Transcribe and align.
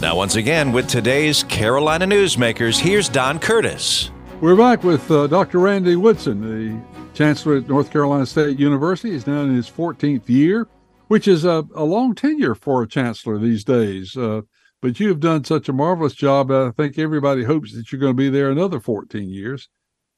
Now, 0.00 0.14
once 0.14 0.36
again, 0.36 0.70
with 0.70 0.86
today's 0.86 1.42
Carolina 1.42 2.06
Newsmakers, 2.06 2.78
here's 2.78 3.08
Don 3.08 3.40
Curtis. 3.40 4.12
We're 4.40 4.54
back 4.54 4.84
with 4.84 5.10
uh, 5.10 5.26
Dr. 5.26 5.58
Randy 5.58 5.96
Woodson, 5.96 6.40
the 6.40 6.80
Chancellor 7.14 7.56
at 7.56 7.68
North 7.68 7.90
Carolina 7.90 8.24
State 8.24 8.60
University. 8.60 9.10
He's 9.10 9.26
now 9.26 9.40
in 9.40 9.52
his 9.52 9.68
14th 9.68 10.28
year, 10.28 10.68
which 11.08 11.26
is 11.26 11.44
a, 11.44 11.64
a 11.74 11.82
long 11.82 12.14
tenure 12.14 12.54
for 12.54 12.84
a 12.84 12.88
chancellor 12.88 13.40
these 13.40 13.64
days. 13.64 14.16
Uh, 14.16 14.42
but 14.80 15.00
you 15.00 15.08
have 15.08 15.18
done 15.18 15.42
such 15.42 15.68
a 15.68 15.72
marvelous 15.72 16.14
job. 16.14 16.52
I 16.52 16.70
think 16.70 16.96
everybody 16.96 17.42
hopes 17.42 17.74
that 17.74 17.90
you're 17.90 18.00
going 18.00 18.12
to 18.12 18.16
be 18.16 18.30
there 18.30 18.52
another 18.52 18.78
14 18.78 19.28
years, 19.28 19.68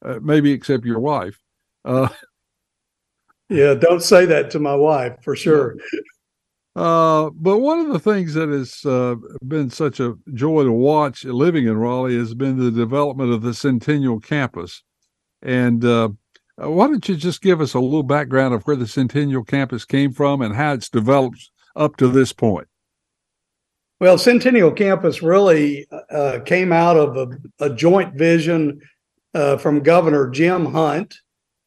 uh, 0.05 0.19
maybe 0.21 0.51
except 0.51 0.85
your 0.85 0.99
wife. 0.99 1.39
Uh, 1.83 2.07
yeah, 3.49 3.73
don't 3.73 4.03
say 4.03 4.27
that 4.27 4.51
to 4.51 4.59
my 4.59 4.75
wife 4.75 5.15
for 5.23 5.35
sure. 5.35 5.75
Uh, 6.75 7.29
but 7.33 7.57
one 7.57 7.79
of 7.79 7.89
the 7.89 7.99
things 7.99 8.33
that 8.33 8.47
has 8.47 8.85
uh, 8.85 9.15
been 9.45 9.69
such 9.69 9.99
a 9.99 10.15
joy 10.33 10.63
to 10.63 10.71
watch 10.71 11.25
living 11.25 11.67
in 11.67 11.77
Raleigh 11.77 12.17
has 12.17 12.33
been 12.33 12.57
the 12.57 12.71
development 12.71 13.31
of 13.33 13.41
the 13.41 13.53
Centennial 13.53 14.19
Campus. 14.19 14.83
And 15.41 15.83
uh, 15.83 16.09
uh, 16.61 16.69
why 16.71 16.87
don't 16.87 17.07
you 17.09 17.15
just 17.15 17.41
give 17.41 17.59
us 17.59 17.73
a 17.73 17.79
little 17.79 18.03
background 18.03 18.53
of 18.53 18.63
where 18.63 18.77
the 18.77 18.87
Centennial 18.87 19.43
Campus 19.43 19.83
came 19.83 20.13
from 20.13 20.41
and 20.41 20.55
how 20.55 20.73
it's 20.73 20.89
developed 20.89 21.51
up 21.75 21.97
to 21.97 22.07
this 22.07 22.31
point? 22.31 22.67
Well, 23.99 24.17
Centennial 24.17 24.71
Campus 24.71 25.21
really 25.21 25.87
uh, 26.09 26.39
came 26.45 26.71
out 26.71 26.95
of 26.97 27.17
a, 27.17 27.65
a 27.65 27.69
joint 27.69 28.15
vision 28.15 28.79
uh, 29.33 29.57
from 29.57 29.83
Governor 29.83 30.29
Jim 30.29 30.65
Hunt, 30.65 31.15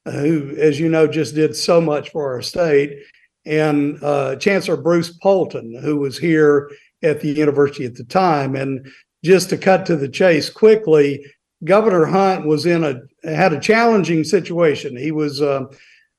who, 0.05 0.55
as 0.59 0.81
you 0.81 0.89
know, 0.89 1.07
just 1.07 1.35
did 1.35 1.55
so 1.55 1.81
much 1.81 2.11
for 2.11 2.33
our 2.33 2.43
state 2.43 2.99
and 3.47 4.03
uh, 4.03 4.37
Chancellor 4.37 4.77
Bruce 4.77 5.11
Poulton, 5.11 5.79
who 5.83 5.97
was 5.97 6.19
here 6.19 6.71
at 7.03 7.21
the 7.21 7.33
university 7.33 7.85
at 7.85 7.95
the 7.95 8.05
time. 8.05 8.57
And 8.57 8.87
just 9.23 9.51
to 9.51 9.59
cut 9.59 9.87
to 9.87 9.97
the 9.97 10.09
chase 10.09 10.51
quickly, 10.51 11.25
Governor 11.65 12.07
Hunt 12.07 12.47
was 12.47 12.67
in 12.67 12.85
a 12.85 13.01
had 13.29 13.53
a 13.53 13.61
challenging 13.61 14.25
situation. 14.25 14.97
He 14.97 15.13
was 15.13 15.41
uh, 15.41 15.65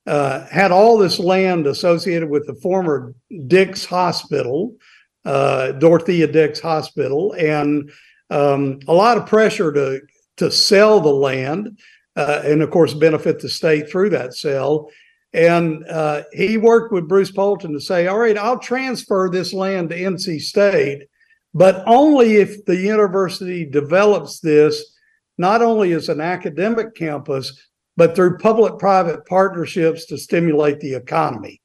uh, 0.08 0.45
had 0.47 0.72
all 0.72 0.97
this 0.97 1.19
land 1.19 1.67
associated 1.67 2.30
with 2.30 2.47
the 2.47 2.55
former 2.55 3.13
Dix 3.47 3.85
Hospital, 3.85 4.75
uh, 5.23 5.73
Dorothea 5.73 6.28
Dix 6.28 6.59
Hospital, 6.59 7.33
and 7.33 7.91
um, 8.30 8.80
a 8.88 8.94
lot 8.94 9.17
of 9.17 9.28
pressure 9.28 9.72
to 9.72 10.02
to 10.38 10.52
sell 10.52 11.00
the 11.00 11.09
land, 11.13 11.78
uh, 12.16 12.41
and 12.44 12.61
of 12.61 12.72
course 12.72 12.94
benefit 12.94 13.39
the 13.39 13.50
state 13.50 13.89
through 13.89 14.09
that 14.11 14.33
sale. 14.33 14.89
And 15.36 15.86
uh, 15.89 16.23
he 16.31 16.55
worked 16.55 16.94
with 16.94 17.09
Bruce 17.09 17.30
Poulton 17.30 17.73
to 17.73 17.80
say, 17.81 18.08
all 18.08 18.17
right, 18.17 18.38
I'll 18.38 18.58
transfer 18.58 19.30
this 19.30 19.52
land 19.52 19.89
to 19.89 20.00
NC 20.00 20.39
State, 20.39 21.08
but 21.53 21.83
only 21.86 22.38
if 22.38 22.64
the 22.64 22.78
university 22.78 23.66
develops 23.66 24.39
this 24.39 24.94
not 25.38 25.61
only 25.61 25.91
as 25.91 26.08
an 26.08 26.22
academic 26.22 26.95
campus, 26.95 27.52
but 27.97 28.16
through 28.16 28.38
public 28.38 28.80
private 28.80 29.25
partnerships 29.25 30.06
to 30.06 30.17
stimulate 30.17 30.80
the 30.80 30.94
economy. 30.94 31.61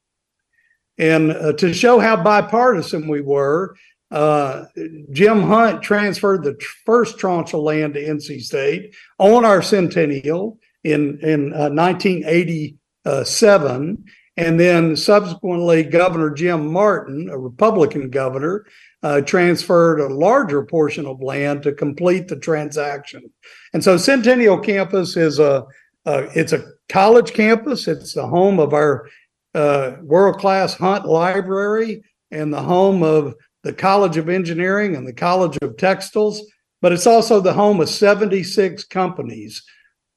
And 0.99 1.31
uh, 1.31 1.53
to 1.53 1.73
show 1.73 2.01
how 2.01 2.25
bipartisan 2.25 3.07
we 3.07 3.21
were, 3.21 3.77
uh, 4.11 4.65
Jim 5.13 5.43
Hunt 5.43 5.81
transferred 5.81 6.43
the 6.43 6.55
tr- 6.55 6.77
first 6.85 7.21
tranche 7.21 7.55
of 7.55 7.61
land 7.61 7.95
to 7.95 8.03
NC 8.03 8.41
State 8.41 8.97
on 9.19 9.45
our 9.45 9.63
centennial 9.63 10.59
in, 10.83 11.21
in 11.21 11.53
uh, 11.53 11.71
1980 11.71 12.80
uh, 13.05 13.25
seven. 13.25 14.05
And 14.37 14.59
then 14.59 14.97
subsequently, 14.97 15.83
Governor 15.83 16.31
Jim 16.31 16.73
Martin, 16.73 17.29
a 17.29 17.39
Republican 17.39 18.11
governor, 18.11 18.65
uh, 19.03 19.21
transferred 19.23 20.01
a 20.01 20.15
larger 20.15 20.65
portion 20.65 21.07
of 21.07 21.21
land 21.21 21.63
to 21.65 21.73
complete 21.73 22.29
the 22.29 22.37
transaction. 22.37 23.31
And 23.75 23.83
so 23.83 23.97
Centennial 23.97 24.59
Campus 24.59 25.17
is 25.17 25.39
a, 25.39 25.67
it's 26.07 26.53
a 26.53 26.65
college 26.89 27.33
campus. 27.33 27.89
It's 27.89 28.15
the 28.15 28.27
home 28.27 28.59
of 28.59 28.73
our 28.73 29.09
uh, 29.55 29.97
world-class 30.03 30.75
Hunt 30.75 31.07
Library 31.07 32.03
and 32.31 32.53
the 32.53 32.63
home 32.63 33.03
of 33.03 33.35
the 33.63 33.73
College 33.73 34.17
of 34.17 34.29
Engineering 34.29 34.97
and 34.97 35.07
the 35.07 35.13
College 35.13 35.59
of 35.63 35.77
Textiles. 35.77 36.43
But 36.83 36.93
it's 36.93 37.07
also 37.07 37.41
the 37.41 37.53
home 37.53 37.81
of 37.81 37.89
76 37.89 38.85
companies 38.85 39.63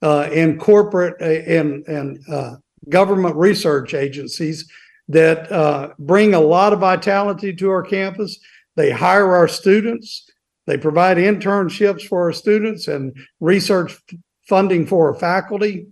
uh, 0.02 0.29
and 0.31 0.59
corporate 0.59 1.16
uh, 1.22 1.50
and 1.50 1.85
and 1.88 2.19
uh, 2.29 2.56
government 2.90 3.36
research 3.36 3.94
agencies 3.94 4.70
that 5.08 5.52
uh, 5.52 5.90
bring 6.00 6.34
a 6.34 6.40
lot 6.40 6.74
of 6.74 6.80
vitality 6.80 7.54
to 7.56 7.70
our 7.70 7.84
campus. 7.84 8.40
They 8.76 8.92
hire 8.92 9.36
our 9.36 9.48
students, 9.48 10.30
they 10.66 10.78
provide 10.78 11.18
internships 11.18 12.08
for 12.08 12.24
our 12.24 12.34
students 12.34 12.88
and 12.88 13.16
research 13.40 14.00
funding 14.48 14.86
for 14.86 15.14
our 15.14 15.20
faculty. 15.20 15.88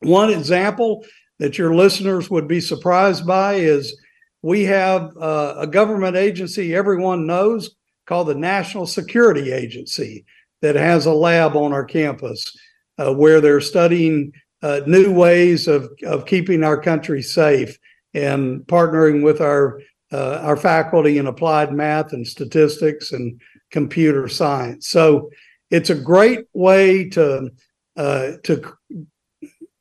One 0.00 0.30
example 0.30 1.04
that 1.38 1.58
your 1.58 1.74
listeners 1.74 2.28
would 2.30 2.48
be 2.48 2.60
surprised 2.60 3.26
by 3.26 3.54
is 3.54 3.96
we 4.42 4.64
have 4.64 5.16
uh, 5.16 5.54
a 5.58 5.66
government 5.66 6.16
agency 6.16 6.74
everyone 6.74 7.26
knows 7.26 7.74
called 8.06 8.28
the 8.28 8.34
National 8.34 8.86
Security 8.86 9.52
Agency 9.52 10.24
that 10.62 10.74
has 10.74 11.06
a 11.06 11.12
lab 11.12 11.56
on 11.56 11.72
our 11.72 11.84
campus 11.84 12.56
uh, 12.98 13.12
where 13.12 13.40
they're 13.40 13.60
studying 13.60 14.32
uh, 14.62 14.80
new 14.86 15.12
ways 15.12 15.68
of, 15.68 15.90
of 16.04 16.26
keeping 16.26 16.64
our 16.64 16.80
country 16.80 17.22
safe 17.22 17.78
and 18.14 18.60
partnering 18.62 19.22
with 19.22 19.40
our 19.40 19.80
uh, 20.10 20.40
our 20.42 20.56
faculty 20.56 21.18
in 21.18 21.26
applied 21.26 21.72
math 21.72 22.14
and 22.14 22.26
statistics 22.26 23.12
and 23.12 23.38
computer 23.70 24.26
science. 24.26 24.88
So 24.88 25.30
it's 25.70 25.90
a 25.90 25.94
great 25.94 26.46
way 26.54 27.08
to 27.10 27.50
uh, 27.96 28.32
to 28.44 28.72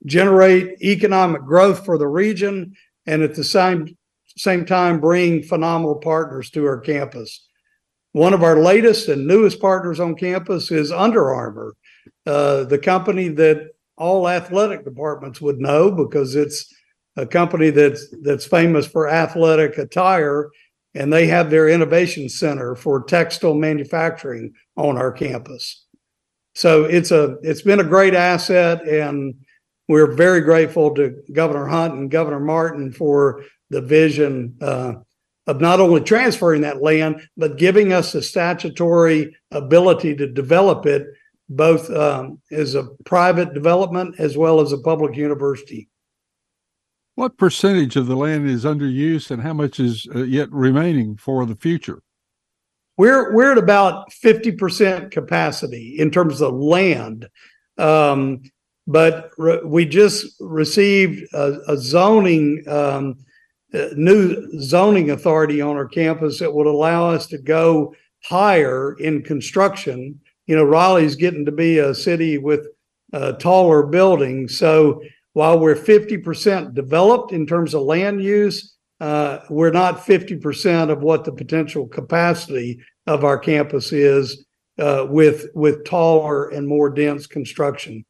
generate 0.06 0.82
economic 0.82 1.44
growth 1.44 1.86
for 1.86 1.98
the 1.98 2.08
region 2.08 2.74
and 3.06 3.22
at 3.22 3.36
the 3.36 3.44
same 3.44 3.98
same 4.36 4.66
time 4.66 5.00
bring 5.00 5.44
phenomenal 5.44 5.96
partners 5.96 6.50
to 6.52 6.66
our 6.66 6.80
campus. 6.80 7.48
One 8.12 8.34
of 8.34 8.44
our 8.44 8.60
latest 8.60 9.10
and 9.10 9.28
newest 9.28 9.60
partners 9.60 10.00
on 10.00 10.16
campus 10.16 10.72
is 10.72 10.92
Under 10.92 11.34
Armour, 11.34 11.76
uh, 12.26 12.64
the 12.66 12.78
company 12.78 13.30
that 13.30 13.72
all 13.97 14.30
athletic 14.30 14.85
departments 14.85 15.41
would 15.41 15.59
know 15.59 15.91
because 15.91 16.35
it's 16.35 16.74
a 17.16 17.25
company 17.25 17.72
that's 17.72 18.13
that's 18.22 18.46
famous 18.46 18.85
for 18.85 19.09
athletic 19.09 19.78
attire 19.78 20.50
and 20.94 21.12
they 21.12 21.28
have 21.28 21.50
their 21.50 21.68
innovation 21.68 22.30
center 22.30 22.75
for 22.75 23.03
textile 23.03 23.53
manufacturing 23.53 24.53
on 24.75 24.97
our 24.97 25.12
campus. 25.12 25.86
So 26.56 26.86
it's 26.86 27.12
a 27.12 27.38
it's 27.41 27.62
been 27.62 27.80
a 27.80 27.84
great 27.84 28.13
asset 28.13 28.88
and 28.88 29.36
we're 29.88 30.13
very 30.13 30.41
grateful 30.41 30.94
to 30.96 31.16
governor 31.34 31.68
hunt 31.68 31.94
and 31.94 32.12
governor 32.12 32.40
martin 32.40 32.91
for 32.91 33.44
the 33.69 33.81
vision 33.81 34.56
uh, 34.62 34.94
of 35.46 35.62
not 35.62 35.80
only 35.80 36.02
transferring 36.02 36.62
that 36.62 36.81
land 36.81 37.28
but 37.36 37.57
giving 37.57 37.94
us 37.94 38.12
the 38.12 38.22
statutory 38.22 39.36
ability 39.52 40.16
to 40.16 40.28
develop 40.28 40.86
it 40.86 41.07
both 41.50 41.90
um, 41.90 42.40
as 42.52 42.75
a 42.75 42.84
private 43.06 43.53
development 43.53 44.16
as 44.19 44.38
well 44.38 44.59
as 44.59 44.72
a 44.72 44.78
public 44.78 45.16
university. 45.16 45.88
What 47.16 47.38
percentage 47.38 47.96
of 47.96 48.08
the 48.08 48.16
land 48.16 48.47
is 48.47 48.66
under 48.66 48.88
use, 48.88 49.31
and 49.31 49.41
how 49.41 49.53
much 49.53 49.80
is 49.80 50.07
uh, 50.13 50.24
yet 50.24 50.52
remaining 50.52 51.18
for 51.18 51.46
the 51.46 51.56
future? 51.56 52.02
We're 52.97 53.34
we're 53.34 53.52
at 53.52 53.57
about 53.57 54.12
fifty 54.13 54.52
percent 54.52 55.12
capacity 55.12 55.96
in 55.97 56.12
terms 56.12 56.41
of 56.41 56.53
land, 56.53 57.28
um, 57.78 58.44
but 58.86 59.31
re- 59.38 59.62
we 59.63 59.86
just 59.86 60.36
received 60.40 61.28
a, 61.34 61.59
a 61.68 61.78
zoning 61.78 62.63
um, 62.68 63.16
a 63.74 63.94
new 63.96 64.59
zoning 64.59 65.09
authority 65.12 65.59
on 65.62 65.75
our 65.75 65.88
campus 65.88 66.40
that 66.40 66.53
would 66.53 66.68
allow 66.68 67.09
us 67.09 67.28
to 67.28 67.38
go 67.38 67.96
higher 68.24 68.94
in 69.00 69.24
construction 69.24 70.19
you 70.48 70.56
know, 70.56 70.64
Raleigh's 70.64 71.16
getting 71.16 71.46
to 71.46 71.52
be 71.52 71.78
a 71.78 71.94
city 71.94 72.38
with 72.38 72.68
uh, 73.14 73.34
taller 73.34 73.84
buildings. 73.84 74.58
So 74.58 75.02
while 75.34 75.60
we're 75.60 75.76
50% 75.76 76.74
developed 76.74 77.32
in 77.32 77.46
terms 77.46 77.74
of 77.74 77.84
land 77.84 78.24
use, 78.24 78.76
uh, 79.00 79.40
we're 79.50 79.72
not 79.72 80.00
50% 80.00 80.90
of 80.90 81.04
what 81.04 81.24
the 81.24 81.32
potential 81.32 81.88
capacity 81.88 82.80
of 83.06 83.24
our 83.24 83.38
campus 83.38 83.92
is 83.92 84.46
uh, 84.80 85.06
with 85.10 85.48
with 85.54 85.86
taller 85.86 86.50
and 86.50 86.68
more 86.68 86.90
dense 86.90 87.28
construction. 87.28 88.06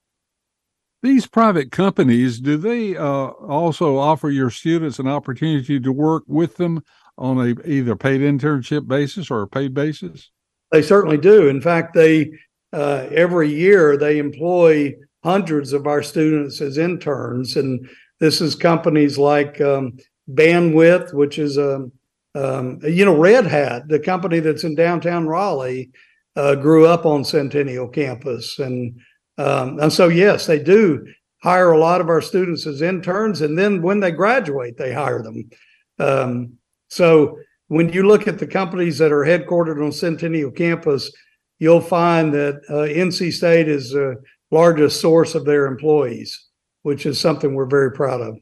These 1.04 1.28
private 1.28 1.72
companies, 1.72 2.40
do 2.40 2.58
they 2.58 2.98
uh, 2.98 3.04
also 3.04 3.98
offer 3.98 4.30
your 4.30 4.50
students 4.50 5.00
an 5.00 5.08
opportunity 5.08 5.80
to 5.80 5.92
work 5.92 6.24
with 6.28 6.58
them 6.58 6.84
on 7.18 7.38
a 7.38 7.56
either 7.68 7.96
paid 7.96 8.22
internship 8.22 8.88
basis 8.88 9.30
or 9.30 9.44
a 9.44 9.48
paid 9.48 9.74
basis? 9.74 10.32
They 10.72 10.82
certainly 10.82 11.18
do. 11.18 11.48
In 11.48 11.62
fact, 11.62 11.94
they 11.94 12.32
uh, 12.74 13.08
every 13.12 13.50
year 13.50 13.98
they 13.98 14.18
employ 14.20 14.96
hundreds 15.24 15.74
of 15.74 15.88
our 15.88 16.04
students 16.04 16.62
as 16.62 16.78
interns, 16.78 17.58
and 17.58 17.90
this 18.20 18.42
is 18.42 18.56
companies 18.56 19.18
like 19.18 19.62
um, 19.62 19.98
Bandwidth, 20.30 21.14
which 21.14 21.40
is 21.40 21.58
a, 21.58 21.90
Um, 22.36 22.80
you 22.84 23.04
know, 23.06 23.18
Red 23.18 23.48
Hat, 23.48 23.88
the 23.88 24.00
company 24.00 24.40
that's 24.42 24.64
in 24.64 24.76
downtown 24.76 25.26
Raleigh, 25.28 25.90
uh, 26.36 26.54
grew 26.56 26.86
up 26.86 27.06
on 27.06 27.24
Centennial 27.24 27.90
campus, 27.90 28.60
and 28.60 29.00
um, 29.38 29.80
and 29.80 29.92
so 29.92 30.08
yes, 30.08 30.46
they 30.46 30.60
do 30.60 31.04
hire 31.42 31.72
a 31.72 31.80
lot 31.80 32.02
of 32.02 32.10
our 32.10 32.22
students 32.22 32.68
as 32.68 32.82
interns, 32.82 33.42
and 33.42 33.58
then 33.58 33.82
when 33.82 34.00
they 34.02 34.12
graduate, 34.12 34.78
they 34.78 34.94
hire 34.94 35.24
them. 35.24 35.50
Um, 35.98 36.60
so 36.90 37.40
when 37.68 37.90
you 37.90 38.04
look 38.04 38.28
at 38.28 38.40
the 38.40 38.48
companies 38.48 38.98
that 38.98 39.12
are 39.12 39.26
headquartered 39.26 39.84
on 39.84 39.92
Centennial 39.92 40.52
campus, 40.52 41.12
you'll 41.60 41.82
find 41.82 42.34
that 42.34 42.62
uh, 42.70 42.88
NC 42.88 43.34
State 43.34 43.68
is 43.68 43.92
the 43.92 44.16
largest 44.52 45.02
source 45.02 45.36
of 45.36 45.46
their 45.46 45.66
employees, 45.66 46.48
which 46.84 47.06
is 47.06 47.20
something 47.20 47.54
we're 47.54 47.66
very 47.66 47.92
proud 47.92 48.22
of. 48.22 48.38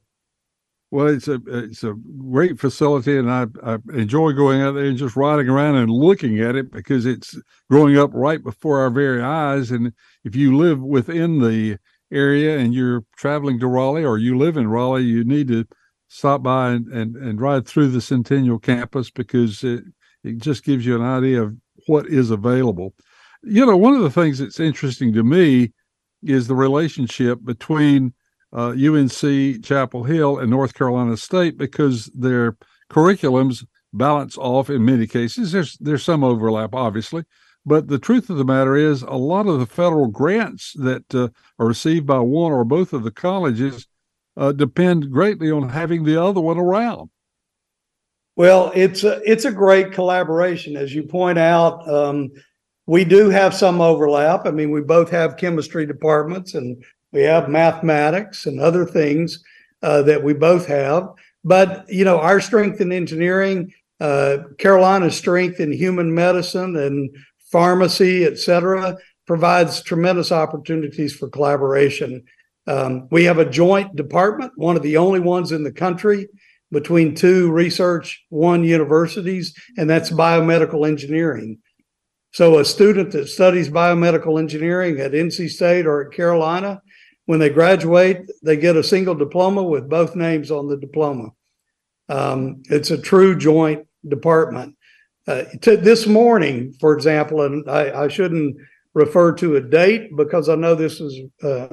Well, 0.92 1.08
it's 1.08 1.28
a 1.28 1.42
it's 1.48 1.84
a 1.84 1.96
great 2.18 2.60
facility, 2.60 3.18
and 3.18 3.30
I, 3.30 3.48
I 3.64 3.80
enjoy 3.94 4.32
going 4.34 4.62
out 4.62 4.74
there 4.74 4.86
and 4.86 4.98
just 4.98 5.16
riding 5.16 5.50
around 5.50 5.76
and 5.76 5.92
looking 5.92 6.40
at 6.40 6.56
it 6.56 6.72
because 6.72 7.06
it's 7.06 7.38
growing 7.70 7.98
up 7.98 8.12
right 8.14 8.42
before 8.42 8.80
our 8.80 8.92
very 8.92 9.22
eyes. 9.22 9.72
And 9.72 9.92
if 10.24 10.36
you 10.36 10.56
live 10.56 10.80
within 10.80 11.40
the 11.40 11.80
area 12.12 12.60
and 12.60 12.74
you're 12.74 13.04
traveling 13.18 13.60
to 13.60 13.68
Raleigh 13.68 14.06
or 14.06 14.20
you 14.20 14.38
live 14.38 14.58
in 14.58 14.70
Raleigh, 14.70 15.04
you 15.04 15.24
need 15.24 15.48
to 15.48 15.66
stop 16.08 16.44
by 16.44 16.72
and, 16.72 16.88
and, 16.88 17.16
and 17.16 17.42
ride 17.42 17.68
through 17.68 17.90
the 17.90 18.02
Centennial 18.02 18.60
campus 18.60 19.10
because 19.10 19.64
it, 19.64 19.84
it 20.24 20.38
just 20.38 20.64
gives 20.64 20.86
you 20.86 20.96
an 20.96 21.02
idea 21.02 21.44
of 21.44 21.56
what 21.88 22.08
is 22.08 22.32
available. 22.32 22.94
You 23.44 23.66
know, 23.66 23.78
one 23.78 23.94
of 23.94 24.02
the 24.02 24.10
things 24.10 24.40
that's 24.40 24.60
interesting 24.60 25.14
to 25.14 25.24
me 25.24 25.72
is 26.24 26.48
the 26.48 26.56
relationship 26.56 27.40
between 27.44 28.14
uh, 28.54 28.70
UNC 28.70 29.64
Chapel 29.64 30.04
Hill 30.04 30.40
and 30.40 30.50
North 30.50 30.74
Carolina 30.74 31.18
State 31.18 31.58
because 31.58 32.06
their 32.16 32.58
curriculums 32.90 33.66
balance 33.94 34.38
off 34.38 34.70
in 34.70 34.86
many 34.86 35.08
cases. 35.08 35.52
There's 35.52 35.78
there's 35.78 36.04
some 36.04 36.24
overlap, 36.24 36.74
obviously, 36.74 37.24
but 37.66 37.88
the 37.88 38.00
truth 38.00 38.30
of 38.30 38.38
the 38.38 38.46
matter 38.46 38.76
is, 38.76 39.02
a 39.02 39.12
lot 39.12 39.48
of 39.48 39.60
the 39.60 39.66
federal 39.66 40.08
grants 40.08 40.74
that 40.74 41.14
uh, 41.14 41.30
are 41.60 41.68
received 41.68 42.06
by 42.06 42.20
one 42.20 42.52
or 42.52 42.64
both 42.64 42.94
of 42.94 43.04
the 43.04 43.12
colleges 43.12 43.88
uh, 44.38 44.52
depend 44.52 45.12
greatly 45.12 45.52
on 45.52 45.70
having 45.70 46.04
the 46.04 46.22
other 46.22 46.42
one 46.42 46.58
around. 46.58 47.10
Well, 48.36 48.72
it's 48.76 49.04
a, 49.04 49.22
it's 49.24 49.46
a 49.46 49.52
great 49.52 49.94
collaboration, 49.94 50.76
as 50.76 50.94
you 50.94 51.04
point 51.04 51.38
out. 51.38 51.88
Um, 51.90 52.32
we 52.86 53.06
do 53.06 53.30
have 53.30 53.54
some 53.54 53.80
overlap. 53.82 54.46
I 54.46 54.52
mean, 54.52 54.72
we 54.72 54.82
both 54.82 55.10
have 55.10 55.38
chemistry 55.38 55.86
departments, 55.86 56.54
and 56.54 56.84
we 57.12 57.22
have 57.22 57.50
mathematics 57.50 58.46
and 58.46 58.60
other 58.60 58.86
things 58.86 59.44
uh, 59.82 60.02
that 60.04 60.22
we 60.22 60.34
both 60.34 60.68
have. 60.68 61.10
But 61.44 61.86
you 61.88 62.04
know, 62.04 62.20
our 62.20 62.42
strength 62.42 62.82
in 62.82 62.92
engineering, 62.92 63.72
uh, 64.02 64.40
Carolina's 64.58 65.16
strength 65.16 65.60
in 65.60 65.72
human 65.72 66.14
medicine 66.14 66.76
and 66.76 67.10
pharmacy, 67.52 68.26
et 68.26 68.38
cetera, 68.38 68.98
provides 69.26 69.82
tremendous 69.82 70.32
opportunities 70.32 71.16
for 71.16 71.30
collaboration. 71.30 72.24
Um, 72.68 73.08
we 73.12 73.26
have 73.26 73.38
a 73.38 73.50
joint 73.50 73.96
department, 73.96 74.54
one 74.56 74.76
of 74.76 74.82
the 74.82 74.98
only 74.98 75.20
ones 75.20 75.52
in 75.52 75.64
the 75.64 75.72
country 75.72 76.28
between 76.72 77.16
two 77.16 77.52
research 77.52 78.24
one 78.30 78.64
universities, 78.64 79.54
and 79.78 79.90
that's 79.90 80.10
biomedical 80.10 80.88
engineering. 80.88 81.60
So 82.34 82.60
a 82.60 82.66
student 82.66 83.12
that 83.12 83.30
studies 83.30 83.70
biomedical 83.70 84.40
engineering 84.40 85.00
at 85.00 85.14
NC 85.14 85.50
State 85.50 85.86
or 85.86 86.06
at 86.06 86.12
Carolina, 86.12 86.82
when 87.26 87.40
they 87.40 87.50
graduate, 87.50 88.30
they 88.44 88.58
get 88.58 88.76
a 88.76 88.84
single 88.84 89.16
diploma 89.16 89.64
with 89.64 89.90
both 89.90 90.16
names 90.16 90.52
on 90.52 90.68
the 90.68 90.78
diploma. 90.78 91.30
Um, 92.10 92.62
it's 92.66 92.92
a 92.92 93.02
true 93.02 93.38
joint 93.38 93.88
department. 94.08 94.76
Uh, 95.28 95.46
to 95.62 95.78
this 95.78 96.06
morning, 96.06 96.74
for 96.80 96.94
example, 96.94 97.42
and 97.42 97.68
I, 97.70 98.04
I, 98.04 98.08
shouldn't 98.10 98.58
refer 98.96 99.34
to 99.34 99.58
a 99.58 99.62
date 99.62 100.16
because 100.16 100.50
I 100.50 100.56
know 100.56 100.74
this 100.74 101.00
is, 101.00 101.20
uh, 101.44 101.68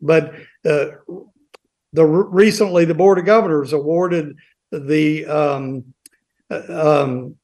but 0.00 0.32
uh, 0.64 0.86
the 1.92 2.06
recently 2.06 2.86
the 2.86 2.94
board 2.94 3.18
of 3.18 3.26
governors 3.26 3.74
awarded 3.74 4.36
the 4.70 5.26
um, 5.26 5.84
uh, 6.50 7.02
um, 7.02 7.36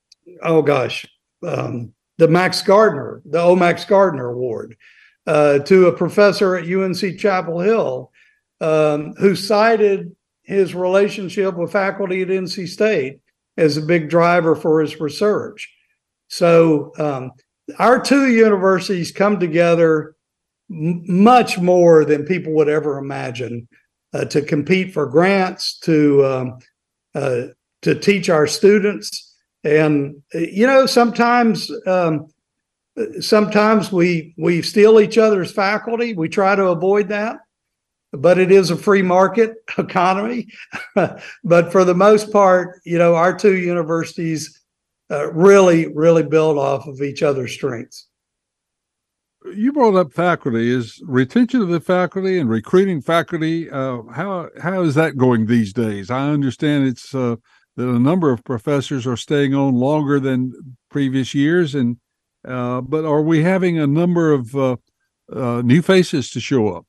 oh 0.43 0.63
gosh 0.63 1.05
um, 1.47 1.93
the 2.17 2.29
Max 2.29 2.63
Gardner 2.63 3.21
the 3.27 3.43
O. 3.43 3.57
Max 3.57 3.85
Gardner 3.85 4.29
Award 4.29 4.77
uh, 5.27 5.59
to 5.61 5.89
a 5.89 5.93
professor 5.93 6.57
at 6.57 6.71
UNC 6.71 7.19
Chapel 7.19 7.61
Hill 7.61 8.13
um, 8.61 9.15
who 9.19 9.35
cited 9.35 10.15
his 10.43 10.75
relationship 10.75 11.57
with 11.57 11.73
faculty 11.73 12.23
at 12.23 12.29
NC 12.29 12.69
State 12.69 13.19
as 13.57 13.77
a 13.77 13.83
big 13.83 14.09
driver 14.09 14.55
for 14.55 14.81
his 14.81 15.01
research. 15.01 15.73
So 16.29 16.93
um, 16.99 17.33
our 17.79 18.01
two 18.01 18.29
universities 18.29 19.13
come 19.13 19.39
together 19.39 20.15
m- 20.71 21.03
much 21.07 21.59
more 21.59 22.05
than 22.05 22.25
people 22.25 22.53
would 22.55 22.69
ever 22.69 22.99
imagine 22.99 23.69
uh, 24.13 24.25
to 24.27 24.43
compete 24.43 24.93
for 24.93 25.07
grants, 25.07 25.79
to 25.81 26.25
um, 26.25 26.59
uh, 27.15 27.43
to 27.83 27.95
teach 27.95 28.29
our 28.29 28.47
students, 28.47 29.35
and 29.65 30.23
you 30.33 30.67
know 30.67 30.87
sometimes 30.87 31.71
um, 31.87 32.27
sometimes 33.21 33.91
we 33.91 34.35
we 34.39 34.63
steal 34.63 35.01
each 35.01 35.19
other's 35.19 35.51
faculty. 35.51 36.15
We 36.15 36.29
try 36.29 36.55
to 36.55 36.67
avoid 36.69 37.09
that 37.09 37.39
but 38.17 38.39
it 38.39 38.53
is 38.53 38.71
a 38.71 38.77
free 38.77 39.03
market 39.03 39.57
economy. 39.79 40.49
but 41.45 41.73
for 41.73 41.85
the 41.85 41.95
most 41.95 42.33
part, 42.33 42.81
you 42.85 42.99
know, 42.99 43.15
our 43.15 43.37
two 43.37 43.57
universities 43.57 44.61
uh, 45.11 45.31
really, 45.33 45.93
really 45.95 46.23
build 46.23 46.59
off 46.59 46.87
of 46.87 47.01
each 47.01 47.23
other's 47.23 47.53
strengths. 47.53 48.09
You 49.55 49.73
brought 49.73 49.97
up 49.97 50.13
faculty. 50.13 50.71
Is 50.71 51.03
retention 51.05 51.61
of 51.61 51.69
the 51.69 51.81
faculty 51.81 52.39
and 52.39 52.49
recruiting 52.49 53.03
faculty 53.03 53.71
uh, 53.71 53.99
how 54.11 54.49
how 54.61 54.83
is 54.83 54.95
that 54.95 55.19
going 55.19 55.47
these 55.47 55.73
days? 55.73 56.11
I 56.11 56.31
understand 56.31 56.87
it's 56.87 57.15
uh, 57.15 57.37
that 57.77 57.89
a 57.89 57.99
number 57.99 58.31
of 58.31 58.43
professors 58.45 59.07
are 59.07 59.19
staying 59.19 59.55
on 59.55 59.75
longer 59.75 60.19
than 60.19 60.55
previous 60.91 61.35
years, 61.35 61.75
and 61.75 61.99
uh, 62.49 62.81
but 62.81 63.05
are 63.05 63.21
we 63.21 63.43
having 63.43 63.79
a 63.79 63.87
number 63.87 64.33
of 64.33 64.57
uh, 64.57 64.77
uh, 65.31 65.61
new 65.63 65.83
faces 65.83 66.31
to 66.31 66.41
show 66.41 66.75
up? 66.75 66.87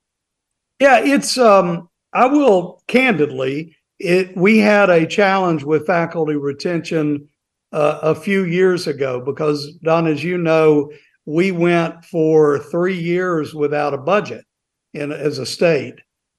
Yeah, 0.80 1.00
it's 1.00 1.38
um 1.38 1.90
I 2.14 2.28
will 2.28 2.82
candidly, 2.88 3.76
it 4.00 4.36
we 4.38 4.60
had 4.60 4.90
a 4.90 5.06
challenge 5.06 5.66
with 5.66 5.86
faculty 5.86 6.36
retention 6.36 7.28
uh, 7.72 8.00
a 8.02 8.16
few 8.16 8.46
years 8.46 8.88
ago 8.88 9.22
because 9.22 9.74
Don 9.84 10.08
as 10.08 10.24
you 10.24 10.38
know, 10.38 10.92
we 11.26 11.52
went 11.52 12.06
for 12.06 12.60
3 12.60 12.96
years 12.96 13.54
without 13.54 13.94
a 13.94 13.98
budget 13.98 14.46
in 14.94 15.12
as 15.12 15.40
a 15.40 15.46
state. 15.46 15.96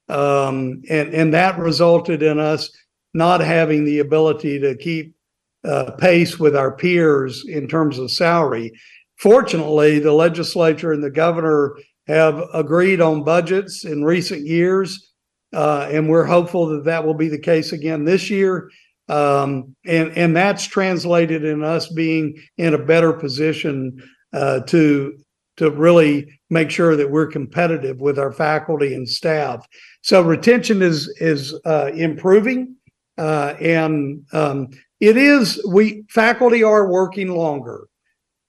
Um, 0.08 0.82
and 0.88 1.12
and 1.12 1.34
that 1.34 1.58
resulted 1.58 2.22
in 2.22 2.38
us 2.38 2.70
not 3.12 3.40
having 3.40 3.84
the 3.84 3.98
ability 3.98 4.60
to 4.60 4.76
keep 4.76 5.14
uh, 5.64 5.90
pace 5.92 6.38
with 6.38 6.54
our 6.54 6.76
peers 6.76 7.44
in 7.48 7.66
terms 7.66 7.98
of 7.98 8.10
salary. 8.10 8.72
Fortunately, 9.18 9.98
the 9.98 10.12
legislature 10.12 10.92
and 10.92 11.02
the 11.02 11.10
governor 11.10 11.76
have 12.06 12.40
agreed 12.54 13.00
on 13.00 13.24
budgets 13.24 13.84
in 13.84 14.04
recent 14.04 14.46
years, 14.46 15.12
uh, 15.54 15.88
and 15.90 16.08
we're 16.08 16.24
hopeful 16.24 16.66
that 16.66 16.84
that 16.84 17.04
will 17.04 17.14
be 17.14 17.28
the 17.28 17.38
case 17.38 17.72
again 17.72 18.04
this 18.04 18.30
year. 18.30 18.70
Um, 19.08 19.76
and 19.84 20.10
and 20.16 20.36
that's 20.36 20.66
translated 20.66 21.44
in 21.44 21.62
us 21.62 21.88
being 21.88 22.42
in 22.56 22.74
a 22.74 22.84
better 22.84 23.12
position 23.12 24.02
uh, 24.32 24.60
to 24.60 25.16
to 25.56 25.70
really 25.70 26.40
make 26.50 26.70
sure 26.70 26.96
that 26.96 27.10
we're 27.10 27.26
competitive 27.26 27.98
with 28.00 28.18
our 28.18 28.32
faculty 28.32 28.94
and 28.94 29.08
staff. 29.08 29.66
So 30.02 30.22
retention 30.22 30.82
is 30.82 31.08
is 31.20 31.54
uh, 31.64 31.90
improving, 31.94 32.76
uh, 33.16 33.54
and 33.60 34.24
um, 34.32 34.68
it 35.00 35.16
is 35.16 35.64
we 35.68 36.04
faculty 36.08 36.62
are 36.62 36.90
working 36.90 37.28
longer. 37.28 37.86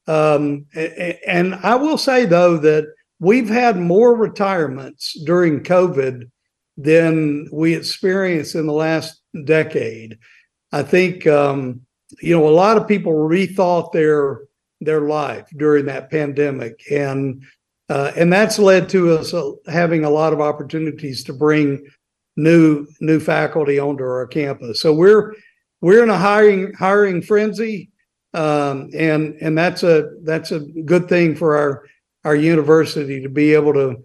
Um, 0.08 0.66
and 0.76 1.56
I 1.56 1.76
will 1.76 1.98
say 1.98 2.26
though 2.26 2.58
that 2.58 2.86
we've 3.20 3.50
had 3.50 3.78
more 3.78 4.16
retirements 4.16 5.20
during 5.26 5.64
COVID 5.64 6.30
than 6.78 7.48
we 7.52 7.74
experienced 7.74 8.56
in 8.56 8.68
the 8.68 8.74
last 8.74 9.22
decade. 9.46 10.18
I 10.72 10.84
think 10.84 11.26
um, 11.28 11.82
you 12.22 12.38
know 12.38 12.48
a 12.48 12.50
lot 12.50 12.78
of 12.78 12.88
people 12.88 13.14
rethought 13.14 13.92
their 13.92 14.42
their 14.82 15.02
life 15.02 15.48
during 15.58 15.86
that 15.86 16.10
pandemic, 16.10 16.82
and 16.92 17.44
uh, 17.90 18.12
and 18.16 18.32
that's 18.32 18.60
led 18.60 18.90
to 18.90 19.18
us 19.18 19.34
uh, 19.34 19.52
having 19.68 20.04
a 20.04 20.10
lot 20.10 20.34
of 20.34 20.42
opportunities 20.42 21.24
to 21.24 21.34
bring 21.34 21.86
new 22.36 22.86
new 23.00 23.20
faculty 23.20 23.80
onto 23.80 24.04
our 24.04 24.28
campus. 24.28 24.82
So 24.82 24.94
we're 24.94 25.34
we're 25.82 26.04
in 26.04 26.10
a 26.10 26.18
hiring 26.18 26.74
hiring 26.74 27.22
frenzy, 27.22 27.90
um, 28.34 28.90
and 28.94 29.36
and 29.42 29.58
that's 29.58 29.84
a 29.84 30.12
that's 30.24 30.52
a 30.52 30.60
good 30.60 31.10
thing 31.10 31.36
for 31.36 31.58
our 31.58 31.86
our 32.24 32.36
university 32.36 33.22
to 33.22 33.30
be 33.30 33.54
able 33.54 33.74
to 33.74 33.96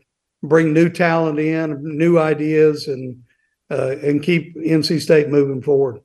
bring 0.42 0.72
new 0.72 0.88
talent 0.88 1.38
in, 1.38 1.78
new 1.82 2.18
ideas, 2.18 2.88
and 2.88 3.22
uh, 3.70 3.96
and 4.02 4.22
keep 4.22 4.56
NC 4.56 5.00
State 5.00 5.28
moving 5.28 5.62
forward. 5.62 6.00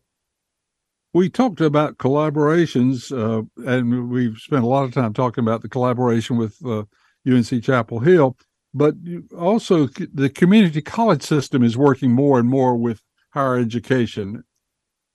We 1.17 1.29
talked 1.29 1.61
about 1.61 1.97
collaborations, 1.97 3.11
uh, 3.11 3.43
and 3.69 4.09
we've 4.09 4.37
spent 4.37 4.63
a 4.63 4.67
lot 4.67 4.83
of 4.83 4.93
time 4.93 5.13
talking 5.13 5.43
about 5.43 5.61
the 5.61 5.69
collaboration 5.69 6.37
with 6.37 6.55
uh, 6.65 6.83
UNC 7.27 7.63
Chapel 7.63 7.99
Hill. 7.99 8.37
But 8.73 8.93
also, 9.35 9.87
the 10.13 10.29
community 10.29 10.81
college 10.81 11.23
system 11.23 11.63
is 11.63 11.75
working 11.75 12.11
more 12.11 12.39
and 12.39 12.47
more 12.47 12.77
with 12.77 13.01
higher 13.31 13.57
education. 13.57 14.43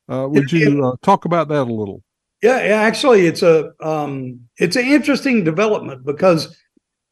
Uh, 0.09 0.26
would 0.28 0.50
you 0.50 0.85
uh, 0.85 0.97
talk 1.02 1.25
about 1.25 1.49
that 1.49 1.62
a 1.62 1.73
little? 1.73 2.02
Yeah, 2.42 2.56
actually, 2.56 3.26
it's 3.26 3.42
a 3.42 3.71
um, 3.80 4.40
it's 4.59 4.75
an 4.75 4.85
interesting 4.85 5.44
development 5.44 6.04
because 6.04 6.59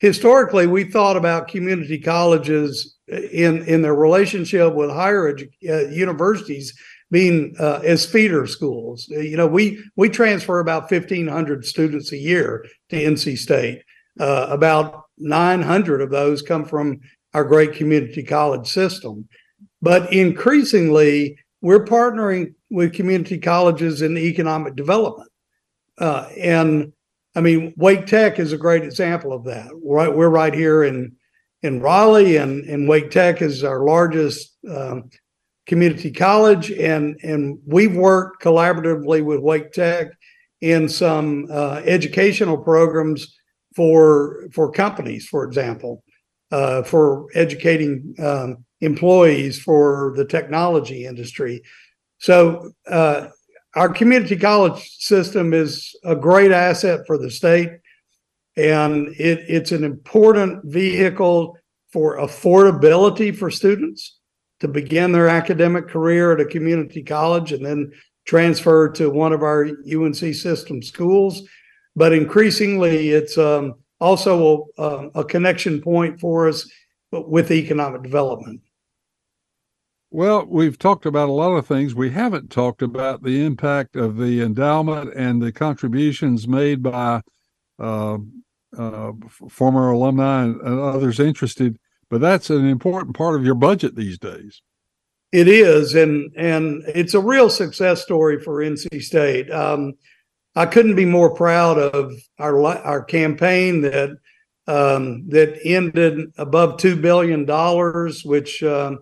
historically 0.00 0.66
we 0.66 0.84
thought 0.84 1.16
about 1.16 1.46
community 1.46 2.00
colleges 2.00 2.96
in 3.06 3.62
in 3.66 3.82
their 3.82 3.94
relationship 3.94 4.74
with 4.74 4.90
higher 4.90 5.32
edu- 5.32 5.50
uh, 5.68 5.88
universities 5.90 6.76
being 7.10 7.54
uh, 7.58 7.80
as 7.84 8.06
feeder 8.06 8.46
schools. 8.46 9.08
You 9.08 9.36
know, 9.36 9.46
we 9.46 9.82
we 9.96 10.08
transfer 10.08 10.60
about 10.60 10.88
fifteen 10.88 11.26
hundred 11.26 11.64
students 11.64 12.12
a 12.12 12.16
year 12.16 12.64
to 12.90 12.96
NC 12.96 13.38
State. 13.38 13.82
Uh, 14.18 14.46
about 14.50 15.04
nine 15.18 15.62
hundred 15.62 16.00
of 16.00 16.10
those 16.10 16.42
come 16.42 16.64
from 16.64 17.00
our 17.32 17.44
great 17.44 17.74
community 17.74 18.22
college 18.22 18.68
system, 18.68 19.28
but 19.80 20.12
increasingly 20.12 21.36
we're 21.62 21.84
partnering 21.84 22.54
with 22.70 22.92
community 22.92 23.38
colleges 23.38 24.02
in 24.02 24.16
economic 24.16 24.74
development, 24.76 25.30
uh, 25.98 26.28
and 26.36 26.92
I 27.34 27.40
mean 27.40 27.72
Wake 27.76 28.06
Tech 28.06 28.38
is 28.38 28.52
a 28.52 28.58
great 28.58 28.84
example 28.84 29.32
of 29.32 29.44
that. 29.44 29.70
Right, 29.82 30.14
we're 30.14 30.28
right 30.28 30.54
here 30.54 30.84
in 30.84 31.16
in 31.62 31.80
Raleigh, 31.80 32.36
and, 32.36 32.64
and 32.64 32.88
Wake 32.88 33.10
Tech 33.10 33.42
is 33.42 33.64
our 33.64 33.84
largest 33.84 34.56
um, 34.68 35.10
community 35.70 36.10
college, 36.10 36.72
and 36.72 37.16
and 37.22 37.56
we've 37.64 37.94
worked 37.94 38.42
collaboratively 38.42 39.24
with 39.24 39.38
Wake 39.38 39.70
Tech 39.70 40.08
in 40.60 40.88
some 40.88 41.46
uh, 41.48 41.80
educational 41.84 42.58
programs 42.58 43.38
for 43.76 44.48
for 44.52 44.72
companies, 44.72 45.28
for 45.28 45.44
example, 45.44 46.02
uh, 46.50 46.82
for 46.82 47.28
educating 47.36 48.16
um, 48.18 48.64
employees 48.80 49.62
for 49.62 50.12
the 50.16 50.24
technology 50.24 51.06
industry. 51.06 51.62
So 52.18 52.72
uh, 52.88 53.28
our 53.76 53.90
community 53.90 54.36
college 54.36 54.80
system 54.98 55.54
is 55.54 55.94
a 56.02 56.16
great 56.16 56.50
asset 56.50 57.06
for 57.06 57.16
the 57.16 57.30
state, 57.30 57.70
and 58.56 59.06
it, 59.20 59.38
it's 59.48 59.70
an 59.70 59.84
important 59.84 60.64
vehicle 60.64 61.56
for 61.92 62.18
affordability 62.18 63.30
for 63.36 63.52
students 63.52 64.19
to 64.60 64.68
begin 64.68 65.12
their 65.12 65.28
academic 65.28 65.88
career 65.88 66.32
at 66.32 66.40
a 66.40 66.44
community 66.44 67.02
college 67.02 67.52
and 67.52 67.64
then 67.64 67.92
transfer 68.26 68.88
to 68.90 69.10
one 69.10 69.32
of 69.32 69.42
our 69.42 69.66
UNC 69.66 70.34
system 70.34 70.82
schools. 70.82 71.42
But 71.96 72.12
increasingly, 72.12 73.10
it's 73.10 73.36
um, 73.36 73.74
also 74.00 74.68
a, 74.78 75.08
a 75.16 75.24
connection 75.24 75.80
point 75.80 76.20
for 76.20 76.48
us 76.48 76.70
with 77.10 77.50
economic 77.50 78.02
development. 78.02 78.60
Well, 80.12 80.44
we've 80.46 80.78
talked 80.78 81.06
about 81.06 81.28
a 81.28 81.32
lot 81.32 81.52
of 81.52 81.66
things. 81.66 81.94
We 81.94 82.10
haven't 82.10 82.50
talked 82.50 82.82
about 82.82 83.22
the 83.22 83.44
impact 83.44 83.94
of 83.94 84.16
the 84.16 84.40
endowment 84.40 85.14
and 85.14 85.40
the 85.40 85.52
contributions 85.52 86.48
made 86.48 86.82
by 86.82 87.22
uh, 87.78 88.18
uh, 88.76 89.12
former 89.48 89.90
alumni 89.90 90.44
and, 90.44 90.60
and 90.60 90.80
others 90.80 91.20
interested 91.20 91.78
but 92.10 92.20
that's 92.20 92.50
an 92.50 92.66
important 92.68 93.16
part 93.16 93.36
of 93.36 93.44
your 93.44 93.54
budget 93.54 93.94
these 93.94 94.18
days. 94.18 94.60
It 95.32 95.46
is, 95.46 95.94
and 95.94 96.32
and 96.36 96.82
it's 96.88 97.14
a 97.14 97.20
real 97.20 97.48
success 97.48 98.02
story 98.02 98.40
for 98.40 98.56
NC 98.56 99.00
State. 99.00 99.50
Um, 99.50 99.94
I 100.56 100.66
couldn't 100.66 100.96
be 100.96 101.04
more 101.04 101.32
proud 101.32 101.78
of 101.78 102.12
our 102.40 102.60
our 102.66 103.04
campaign 103.04 103.80
that 103.82 104.10
um, 104.66 105.28
that 105.28 105.60
ended 105.64 106.32
above 106.36 106.78
two 106.78 106.96
billion 106.96 107.44
dollars, 107.44 108.24
which 108.24 108.62
um, 108.64 108.98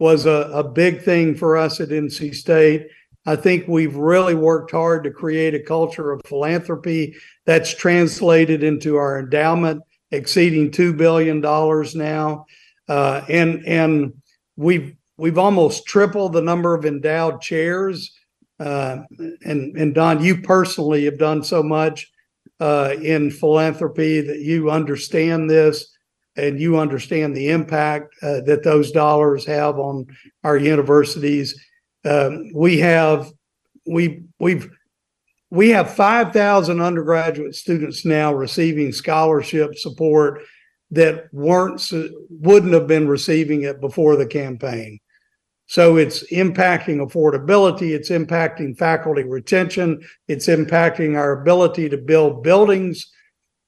was 0.00 0.26
a, 0.26 0.50
a 0.52 0.64
big 0.64 1.02
thing 1.02 1.36
for 1.36 1.56
us 1.56 1.80
at 1.80 1.90
NC 1.90 2.34
State. 2.34 2.88
I 3.24 3.36
think 3.36 3.68
we've 3.68 3.94
really 3.94 4.34
worked 4.34 4.72
hard 4.72 5.04
to 5.04 5.12
create 5.12 5.54
a 5.54 5.62
culture 5.62 6.10
of 6.10 6.22
philanthropy 6.26 7.14
that's 7.46 7.72
translated 7.72 8.64
into 8.64 8.96
our 8.96 9.20
endowment 9.20 9.80
exceeding 10.12 10.70
two 10.70 10.92
billion 10.92 11.40
dollars 11.40 11.94
now, 11.94 12.46
uh, 12.88 13.22
and 13.28 13.66
and 13.66 14.12
we've 14.56 14.94
we've 15.16 15.38
almost 15.38 15.86
tripled 15.86 16.32
the 16.32 16.42
number 16.42 16.74
of 16.74 16.84
endowed 16.84 17.40
chairs. 17.40 18.16
Uh, 18.60 18.98
and 19.44 19.76
and 19.76 19.94
Don, 19.94 20.22
you 20.22 20.40
personally 20.40 21.04
have 21.06 21.18
done 21.18 21.42
so 21.42 21.62
much 21.62 22.10
uh, 22.60 22.94
in 23.02 23.30
philanthropy 23.30 24.20
that 24.20 24.38
you 24.38 24.70
understand 24.70 25.50
this 25.50 25.92
and 26.36 26.60
you 26.60 26.78
understand 26.78 27.36
the 27.36 27.50
impact 27.50 28.14
uh, 28.22 28.40
that 28.42 28.62
those 28.62 28.90
dollars 28.90 29.44
have 29.44 29.78
on 29.78 30.06
our 30.44 30.56
universities. 30.56 31.60
Um, 32.04 32.50
we 32.54 32.78
have 32.78 33.30
we 33.86 34.22
we've 34.38 34.70
we 35.52 35.68
have 35.68 35.94
5,000 35.94 36.80
undergraduate 36.80 37.54
students 37.54 38.06
now 38.06 38.32
receiving 38.32 38.90
scholarship 38.90 39.76
support 39.76 40.40
that 40.90 41.26
weren't 41.30 41.86
wouldn't 42.30 42.72
have 42.72 42.86
been 42.86 43.06
receiving 43.06 43.60
it 43.60 43.78
before 43.78 44.16
the 44.16 44.24
campaign. 44.24 44.98
So 45.66 45.98
it's 45.98 46.26
impacting 46.32 47.06
affordability, 47.06 47.94
it's 47.94 48.08
impacting 48.08 48.78
faculty 48.78 49.24
retention, 49.24 50.00
it's 50.26 50.46
impacting 50.46 51.18
our 51.18 51.42
ability 51.42 51.90
to 51.90 51.98
build 51.98 52.42
buildings. 52.42 53.12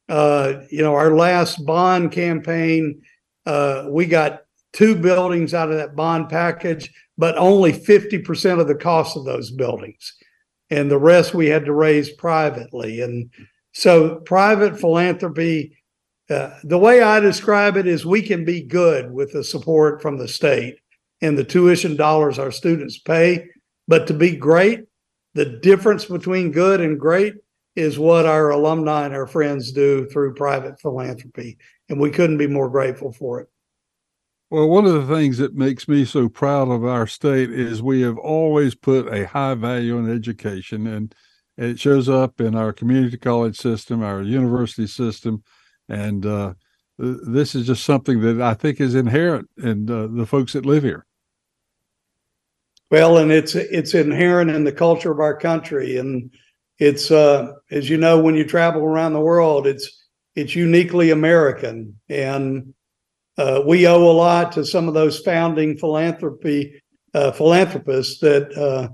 Uh, 0.08 0.62
you 0.70 0.80
know, 0.80 0.94
our 0.94 1.14
last 1.14 1.66
bond 1.66 2.12
campaign, 2.12 3.02
uh, 3.44 3.88
we 3.90 4.06
got 4.06 4.40
two 4.72 4.94
buildings 4.94 5.52
out 5.52 5.70
of 5.70 5.76
that 5.76 5.94
bond 5.94 6.30
package, 6.30 6.90
but 7.18 7.36
only 7.36 7.74
50% 7.74 8.58
of 8.58 8.68
the 8.68 8.74
cost 8.74 9.18
of 9.18 9.26
those 9.26 9.50
buildings 9.50 10.14
and 10.74 10.90
the 10.90 10.98
rest 10.98 11.34
we 11.34 11.46
had 11.46 11.64
to 11.64 11.72
raise 11.72 12.10
privately. 12.10 13.00
And 13.00 13.30
so, 13.72 14.16
private 14.16 14.78
philanthropy, 14.78 15.76
uh, 16.28 16.50
the 16.64 16.78
way 16.78 17.00
I 17.00 17.20
describe 17.20 17.76
it 17.76 17.86
is 17.86 18.04
we 18.04 18.22
can 18.22 18.44
be 18.44 18.62
good 18.62 19.12
with 19.12 19.32
the 19.32 19.44
support 19.44 20.02
from 20.02 20.18
the 20.18 20.28
state 20.28 20.76
and 21.20 21.38
the 21.38 21.44
tuition 21.44 21.96
dollars 21.96 22.38
our 22.38 22.50
students 22.50 22.98
pay. 22.98 23.48
But 23.86 24.06
to 24.08 24.14
be 24.14 24.36
great, 24.36 24.80
the 25.34 25.44
difference 25.44 26.06
between 26.06 26.50
good 26.50 26.80
and 26.80 26.98
great 26.98 27.34
is 27.76 27.98
what 27.98 28.26
our 28.26 28.50
alumni 28.50 29.04
and 29.04 29.14
our 29.14 29.26
friends 29.26 29.72
do 29.72 30.06
through 30.06 30.34
private 30.34 30.80
philanthropy. 30.80 31.58
And 31.88 32.00
we 32.00 32.10
couldn't 32.10 32.38
be 32.38 32.46
more 32.46 32.70
grateful 32.70 33.12
for 33.12 33.40
it. 33.40 33.48
Well, 34.54 34.68
one 34.68 34.86
of 34.86 34.92
the 34.92 35.12
things 35.12 35.38
that 35.38 35.56
makes 35.56 35.88
me 35.88 36.04
so 36.04 36.28
proud 36.28 36.68
of 36.68 36.84
our 36.84 37.08
state 37.08 37.50
is 37.50 37.82
we 37.82 38.02
have 38.02 38.16
always 38.16 38.76
put 38.76 39.12
a 39.12 39.26
high 39.26 39.54
value 39.54 39.98
on 39.98 40.08
education, 40.08 40.86
and 40.86 41.12
it 41.56 41.80
shows 41.80 42.08
up 42.08 42.40
in 42.40 42.54
our 42.54 42.72
community 42.72 43.16
college 43.16 43.56
system, 43.56 44.04
our 44.04 44.22
university 44.22 44.86
system, 44.86 45.42
and 45.88 46.24
uh, 46.24 46.54
this 46.98 47.56
is 47.56 47.66
just 47.66 47.82
something 47.82 48.20
that 48.20 48.40
I 48.40 48.54
think 48.54 48.80
is 48.80 48.94
inherent 48.94 49.50
in 49.60 49.90
uh, 49.90 50.06
the 50.06 50.24
folks 50.24 50.52
that 50.52 50.64
live 50.64 50.84
here. 50.84 51.04
Well, 52.92 53.18
and 53.18 53.32
it's 53.32 53.56
it's 53.56 53.94
inherent 53.94 54.52
in 54.52 54.62
the 54.62 54.70
culture 54.70 55.10
of 55.10 55.18
our 55.18 55.36
country, 55.36 55.96
and 55.96 56.30
it's 56.78 57.10
uh, 57.10 57.54
as 57.72 57.90
you 57.90 57.96
know, 57.96 58.20
when 58.20 58.36
you 58.36 58.44
travel 58.44 58.82
around 58.82 59.14
the 59.14 59.20
world, 59.20 59.66
it's 59.66 60.06
it's 60.36 60.54
uniquely 60.54 61.10
American, 61.10 61.98
and 62.08 62.73
uh, 63.38 63.62
we 63.66 63.86
owe 63.86 64.10
a 64.10 64.12
lot 64.12 64.52
to 64.52 64.64
some 64.64 64.88
of 64.88 64.94
those 64.94 65.18
founding 65.20 65.76
philanthropy 65.76 66.80
uh, 67.14 67.30
philanthropists 67.32 68.18
that 68.20 68.52
uh, 68.56 68.88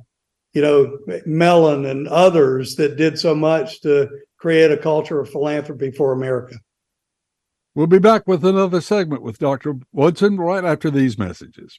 you 0.53 0.63
know 0.63 0.99
Mellon 1.27 1.87
and 1.87 2.09
others 2.09 2.77
that 2.77 2.97
did 2.97 3.19
so 3.19 3.35
much 3.35 3.81
to 3.83 4.09
create 4.39 4.71
a 4.71 4.77
culture 4.77 5.21
of 5.21 5.31
philanthropy 5.31 5.91
for 5.91 6.13
America. 6.13 6.57
We'll 7.75 7.87
be 7.87 7.99
back 7.99 8.27
with 8.27 8.45
another 8.45 8.81
segment 8.81 9.23
with 9.23 9.39
Dr. 9.39 9.77
Woodson 9.93 10.39
right 10.39 10.65
after 10.65 10.91
these 10.91 11.19
messages. 11.19 11.79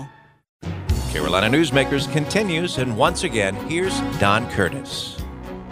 Carolina 1.11 1.49
Newsmakers 1.49 2.09
continues, 2.13 2.77
and 2.77 2.95
once 2.95 3.25
again, 3.25 3.53
here's 3.67 3.99
Don 4.17 4.49
Curtis. 4.51 5.21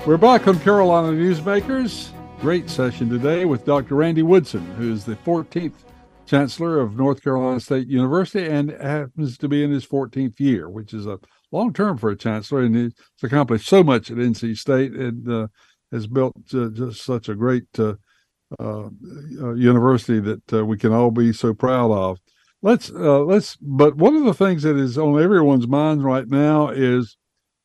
We're 0.05 0.17
back 0.17 0.49
on 0.49 0.59
Carolina 0.59 1.15
Newsmakers. 1.15 2.09
Great 2.41 2.69
session 2.69 3.07
today 3.07 3.45
with 3.45 3.63
Dr. 3.63 3.95
Randy 3.95 4.21
Woodson, 4.21 4.65
who 4.75 4.91
is 4.91 5.05
the 5.05 5.15
14th 5.15 5.75
Chancellor 6.25 6.81
of 6.81 6.97
North 6.97 7.23
Carolina 7.23 7.61
State 7.61 7.87
University 7.87 8.49
and 8.49 8.69
happens 8.81 9.37
to 9.37 9.47
be 9.47 9.63
in 9.63 9.71
his 9.71 9.85
14th 9.85 10.41
year, 10.41 10.69
which 10.69 10.93
is 10.93 11.05
a 11.07 11.17
long 11.53 11.71
term 11.71 11.97
for 11.97 12.09
a 12.09 12.17
chancellor. 12.17 12.63
And 12.63 12.75
he's 12.75 12.93
accomplished 13.23 13.69
so 13.69 13.81
much 13.81 14.11
at 14.11 14.17
NC 14.17 14.57
State 14.57 14.91
and 14.91 15.31
uh, 15.31 15.47
has 15.93 16.05
built 16.05 16.35
uh, 16.53 16.67
just 16.67 17.05
such 17.05 17.29
a 17.29 17.35
great 17.35 17.63
uh, 17.79 17.93
uh 18.59 18.89
university 19.53 20.19
that 20.19 20.53
uh, 20.53 20.65
we 20.65 20.77
can 20.77 20.91
all 20.91 21.11
be 21.11 21.31
so 21.31 21.53
proud 21.53 21.91
of 21.91 22.19
let's 22.61 22.91
uh, 22.91 23.19
let's 23.19 23.55
but 23.57 23.95
one 23.95 24.15
of 24.15 24.23
the 24.23 24.33
things 24.33 24.63
that 24.63 24.77
is 24.77 24.97
on 24.97 25.21
everyone's 25.21 25.67
mind 25.67 26.03
right 26.03 26.27
now 26.27 26.69
is 26.69 27.17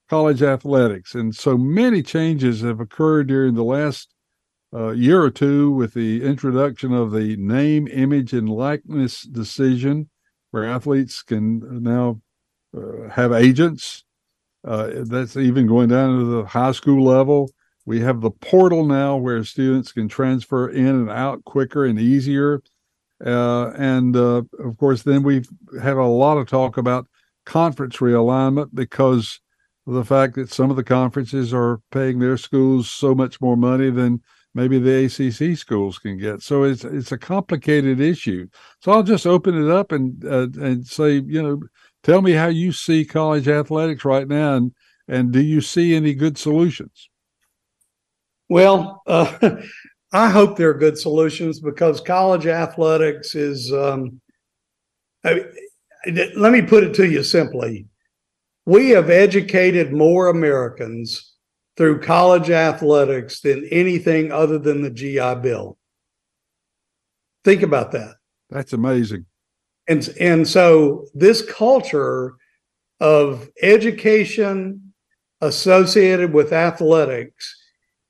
college 0.09 0.43
athletics. 0.43 1.15
And 1.15 1.35
so 1.35 1.57
many 1.57 2.03
changes 2.03 2.61
have 2.61 2.81
occurred 2.81 3.29
during 3.29 3.55
the 3.55 3.65
last 3.65 4.13
uh, 4.75 4.91
year 4.91 5.23
or 5.23 5.31
two 5.31 5.71
with 5.73 5.95
the 5.95 6.23
introduction 6.23 6.93
of 6.93 7.13
the 7.13 7.37
name 7.37 7.89
image 7.89 8.33
and 8.33 8.49
likeness 8.49 9.23
decision 9.23 10.11
where 10.51 10.65
athletes 10.65 11.23
can 11.23 11.83
now 11.83 12.21
uh, 12.77 13.09
have 13.11 13.33
agents. 13.33 14.05
Uh, 14.67 14.91
that's 15.05 15.37
even 15.37 15.67
going 15.67 15.89
down 15.89 16.19
to 16.19 16.25
the 16.25 16.45
high 16.45 16.73
school 16.73 17.05
level. 17.05 17.51
We 17.87 18.01
have 18.01 18.21
the 18.23 18.31
portal 18.31 18.85
now 18.85 19.17
where 19.17 19.45
students 19.45 19.93
can 19.93 20.09
transfer 20.09 20.71
in 20.71 20.87
and 20.87 21.11
out 21.11 21.45
quicker 21.45 21.85
and 21.85 21.99
easier 21.99 22.63
uh, 23.25 23.71
and 23.77 24.17
uh, 24.17 24.43
of 24.59 24.77
course, 24.79 25.03
then 25.03 25.23
we've 25.23 25.49
had 25.83 25.97
a 25.97 26.05
lot 26.05 26.39
of 26.39 26.49
talk 26.49 26.77
about 26.77 27.07
conference 27.47 27.97
realignment 27.97 28.69
because 28.75 29.41
of 29.87 29.95
the 29.95 30.05
fact 30.05 30.35
that 30.35 30.53
some 30.53 30.71
of 30.71 30.77
the 30.77 30.85
conferences 30.85 31.53
are 31.53 31.81
paying 31.91 32.19
their 32.19 32.37
schools 32.37 32.91
so 32.91 33.15
much 33.15 33.41
more 33.41 33.57
money 33.57 33.91
than 33.91 34.21
maybe 34.55 34.79
the 34.79 35.05
ACC 35.05 35.57
schools 35.57 35.99
can 35.99 36.19
get. 36.19 36.43
So 36.43 36.65
it's 36.65 36.85
it's 36.85 37.13
a 37.13 37.19
complicated 37.19 38.01
issue. 38.01 38.47
So 38.81 38.93
I'll 38.93 39.03
just 39.03 39.27
open 39.27 39.63
it 39.63 39.71
up 39.71 39.93
and 39.93 40.25
uh, 40.25 40.49
and 40.61 40.87
say, 40.87 41.21
you 41.27 41.43
know, 41.43 41.61
tell 42.03 42.23
me 42.23 42.33
how 42.33 42.47
you 42.47 42.73
see 42.73 43.05
college 43.05 43.49
athletics 43.49 44.05
right 44.05 44.29
now, 44.29 44.55
and 44.55 44.73
and 45.09 45.33
do 45.33 45.41
you 45.41 45.61
see 45.61 45.95
any 45.95 46.15
good 46.15 46.39
solutions? 46.39 47.09
Well, 48.49 49.03
uh, 49.07 49.57
I 50.15 50.31
hope 50.31 50.57
there 50.57 50.71
are 50.71 50.75
good 50.75 50.97
solutions 50.97 51.59
because 51.59 52.01
college 52.01 52.47
athletics 52.47 53.35
is. 53.35 53.73
Um, 53.73 54.21
I, 55.25 55.45
let 56.37 56.53
me 56.53 56.63
put 56.63 56.85
it 56.85 56.95
to 56.95 57.11
you 57.11 57.25
simply: 57.25 57.89
we 58.65 58.91
have 58.91 59.11
educated 59.11 59.93
more 59.93 60.29
Americans 60.29 61.35
through 61.77 62.01
college 62.01 62.49
athletics 62.49 63.41
than 63.41 63.67
anything 63.73 64.31
other 64.31 64.57
than 64.57 64.83
the 64.83 64.91
GI 64.91 65.35
Bill. 65.43 65.77
Think 67.43 67.63
about 67.63 67.91
that. 67.91 68.15
That's 68.51 68.73
amazing. 68.73 69.27
And 69.89 70.09
and 70.21 70.47
so 70.47 71.07
this 71.13 71.43
culture 71.43 72.37
of 73.01 73.51
education 73.61 74.95
associated 75.41 76.33
with 76.33 76.53
athletics 76.53 77.63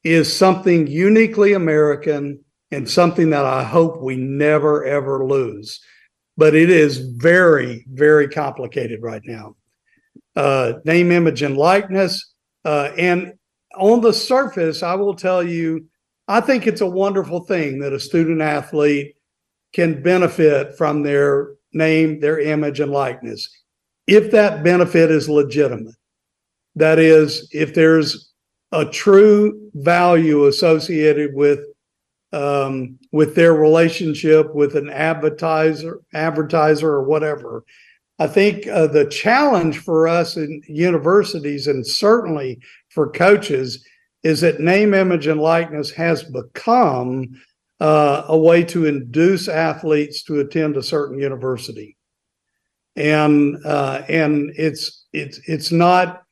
is 0.04 0.34
something 0.34 0.86
uniquely 0.86 1.54
American 1.54 2.44
and 2.70 2.88
something 2.88 3.30
that 3.30 3.44
I 3.44 3.64
hope 3.64 4.00
we 4.00 4.16
never 4.16 4.84
ever 4.84 5.24
lose. 5.26 5.80
But 6.36 6.54
it 6.54 6.70
is 6.70 6.98
very, 6.98 7.84
very 7.88 8.28
complicated 8.28 9.02
right 9.02 9.22
now. 9.24 9.56
Uh, 10.36 10.74
name, 10.84 11.12
image, 11.12 11.42
and 11.42 11.56
likeness. 11.56 12.34
Uh, 12.64 12.90
and 12.98 13.34
on 13.76 14.00
the 14.00 14.12
surface, 14.12 14.82
I 14.82 14.94
will 14.94 15.14
tell 15.14 15.42
you, 15.42 15.86
I 16.26 16.40
think 16.40 16.66
it's 16.66 16.80
a 16.80 16.86
wonderful 16.86 17.40
thing 17.40 17.78
that 17.80 17.92
a 17.92 18.00
student 18.00 18.40
athlete 18.40 19.14
can 19.72 20.02
benefit 20.02 20.76
from 20.76 21.02
their 21.02 21.54
name, 21.72 22.20
their 22.20 22.40
image, 22.40 22.80
and 22.80 22.90
likeness 22.90 23.48
if 24.06 24.30
that 24.32 24.62
benefit 24.62 25.10
is 25.10 25.28
legitimate. 25.28 25.94
That 26.76 26.98
is, 26.98 27.48
if 27.52 27.74
there's 27.74 28.32
a 28.74 28.84
true 28.84 29.70
value 29.74 30.46
associated 30.46 31.34
with 31.34 31.60
um, 32.32 32.98
with 33.12 33.36
their 33.36 33.54
relationship 33.54 34.52
with 34.54 34.74
an 34.74 34.90
advertiser, 34.90 36.00
advertiser 36.14 36.90
or 36.90 37.04
whatever. 37.04 37.64
I 38.18 38.26
think 38.26 38.66
uh, 38.66 38.88
the 38.88 39.06
challenge 39.06 39.78
for 39.78 40.08
us 40.08 40.36
in 40.36 40.60
universities 40.66 41.68
and 41.68 41.86
certainly 41.86 42.60
for 42.88 43.10
coaches 43.10 43.86
is 44.24 44.40
that 44.40 44.58
name, 44.58 44.94
image, 44.94 45.28
and 45.28 45.40
likeness 45.40 45.92
has 45.92 46.24
become 46.24 47.40
uh, 47.78 48.24
a 48.26 48.36
way 48.36 48.64
to 48.64 48.86
induce 48.86 49.46
athletes 49.46 50.24
to 50.24 50.40
attend 50.40 50.76
a 50.76 50.82
certain 50.82 51.18
university, 51.18 51.96
and 52.96 53.56
uh, 53.64 54.02
and 54.08 54.52
it's 54.56 55.04
it's 55.12 55.38
it's 55.46 55.70
not 55.70 56.23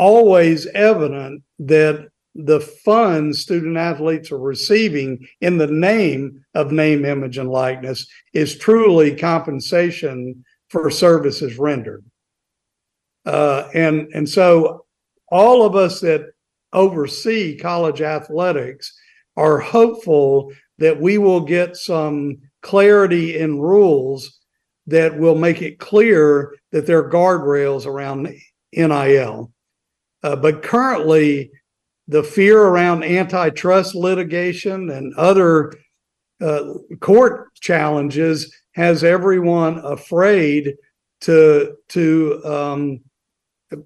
always 0.00 0.66
evident 0.68 1.42
that 1.58 2.08
the 2.34 2.60
funds 2.60 3.40
student 3.40 3.76
athletes 3.76 4.32
are 4.32 4.38
receiving 4.38 5.26
in 5.42 5.58
the 5.58 5.66
name 5.66 6.42
of 6.54 6.72
name, 6.72 7.04
image, 7.04 7.36
and 7.36 7.50
likeness 7.50 8.06
is 8.32 8.56
truly 8.56 9.14
compensation 9.14 10.42
for 10.70 10.90
services 10.90 11.58
rendered. 11.58 12.02
Uh, 13.26 13.68
and 13.74 14.08
and 14.14 14.26
so 14.26 14.86
all 15.28 15.66
of 15.66 15.76
us 15.76 16.00
that 16.00 16.22
oversee 16.72 17.58
college 17.58 18.00
athletics 18.00 18.96
are 19.36 19.58
hopeful 19.58 20.50
that 20.78 20.98
we 20.98 21.18
will 21.18 21.42
get 21.42 21.76
some 21.76 22.38
clarity 22.62 23.38
in 23.38 23.60
rules 23.60 24.40
that 24.86 25.18
will 25.18 25.36
make 25.36 25.60
it 25.60 25.78
clear 25.78 26.56
that 26.72 26.86
there 26.86 27.04
are 27.04 27.10
guardrails 27.10 27.84
around 27.84 28.34
NIL. 28.72 29.52
Uh, 30.22 30.36
but 30.36 30.62
currently, 30.62 31.50
the 32.08 32.22
fear 32.22 32.60
around 32.60 33.04
antitrust 33.04 33.94
litigation 33.94 34.90
and 34.90 35.14
other 35.14 35.72
uh, 36.40 36.74
court 37.00 37.54
challenges 37.54 38.54
has 38.72 39.04
everyone 39.04 39.78
afraid 39.78 40.74
to 41.20 41.76
to 41.88 42.40
um, 42.44 43.00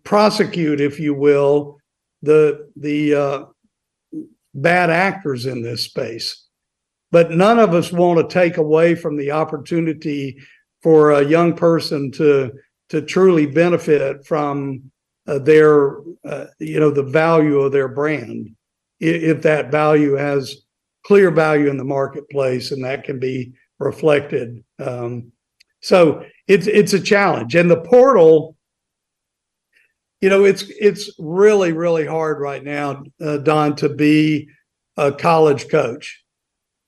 prosecute, 0.05 0.81
if 0.81 0.99
you 0.99 1.15
will, 1.15 1.79
the 2.23 2.71
the 2.77 3.15
uh, 3.15 3.45
bad 4.55 4.91
actors 4.91 5.47
in 5.47 5.63
this 5.63 5.85
space. 5.85 6.47
But 7.11 7.31
none 7.31 7.59
of 7.59 7.75
us 7.75 7.93
want 7.93 8.19
to 8.19 8.33
take 8.33 8.57
away 8.57 8.95
from 8.95 9.17
the 9.17 9.33
opportunity 9.33 10.39
for 10.83 11.13
a 11.13 11.25
young 11.25 11.55
person 11.55 12.11
to 12.13 12.53
to 12.91 13.03
truly 13.03 13.47
benefit 13.47 14.27
from 14.27 14.91
uh, 15.27 15.39
their 15.39 15.99
uh, 16.25 16.47
you 16.59 16.81
know 16.81 16.91
the 16.91 17.03
value 17.03 17.61
of 17.61 17.73
their 17.73 17.89
brand 17.89 18.51
if 19.01 19.43
that 19.43 19.71
value 19.71 20.15
has 20.15 20.65
clear 21.05 21.31
value 21.31 21.69
in 21.69 21.77
the 21.77 21.85
marketplace 21.85 22.73
and 22.73 22.85
that 22.85 23.05
can 23.05 23.19
be 23.19 23.53
reflected 23.79 24.63
um, 24.79 25.31
So 25.81 26.25
it's 26.49 26.67
it's 26.67 26.95
a 26.95 27.01
challenge, 27.01 27.55
and 27.55 27.71
the 27.71 27.81
portal. 27.83 28.57
You 30.23 30.31
know, 30.31 30.45
it's 30.45 30.65
it's 30.81 31.11
really 31.19 31.73
really 31.73 32.07
hard 32.07 32.41
right 32.41 32.65
now, 32.65 33.05
uh, 33.21 33.37
Don, 33.39 33.77
to 33.77 33.91
be 33.91 34.49
a 34.97 35.13
college 35.13 35.69
coach. 35.69 36.25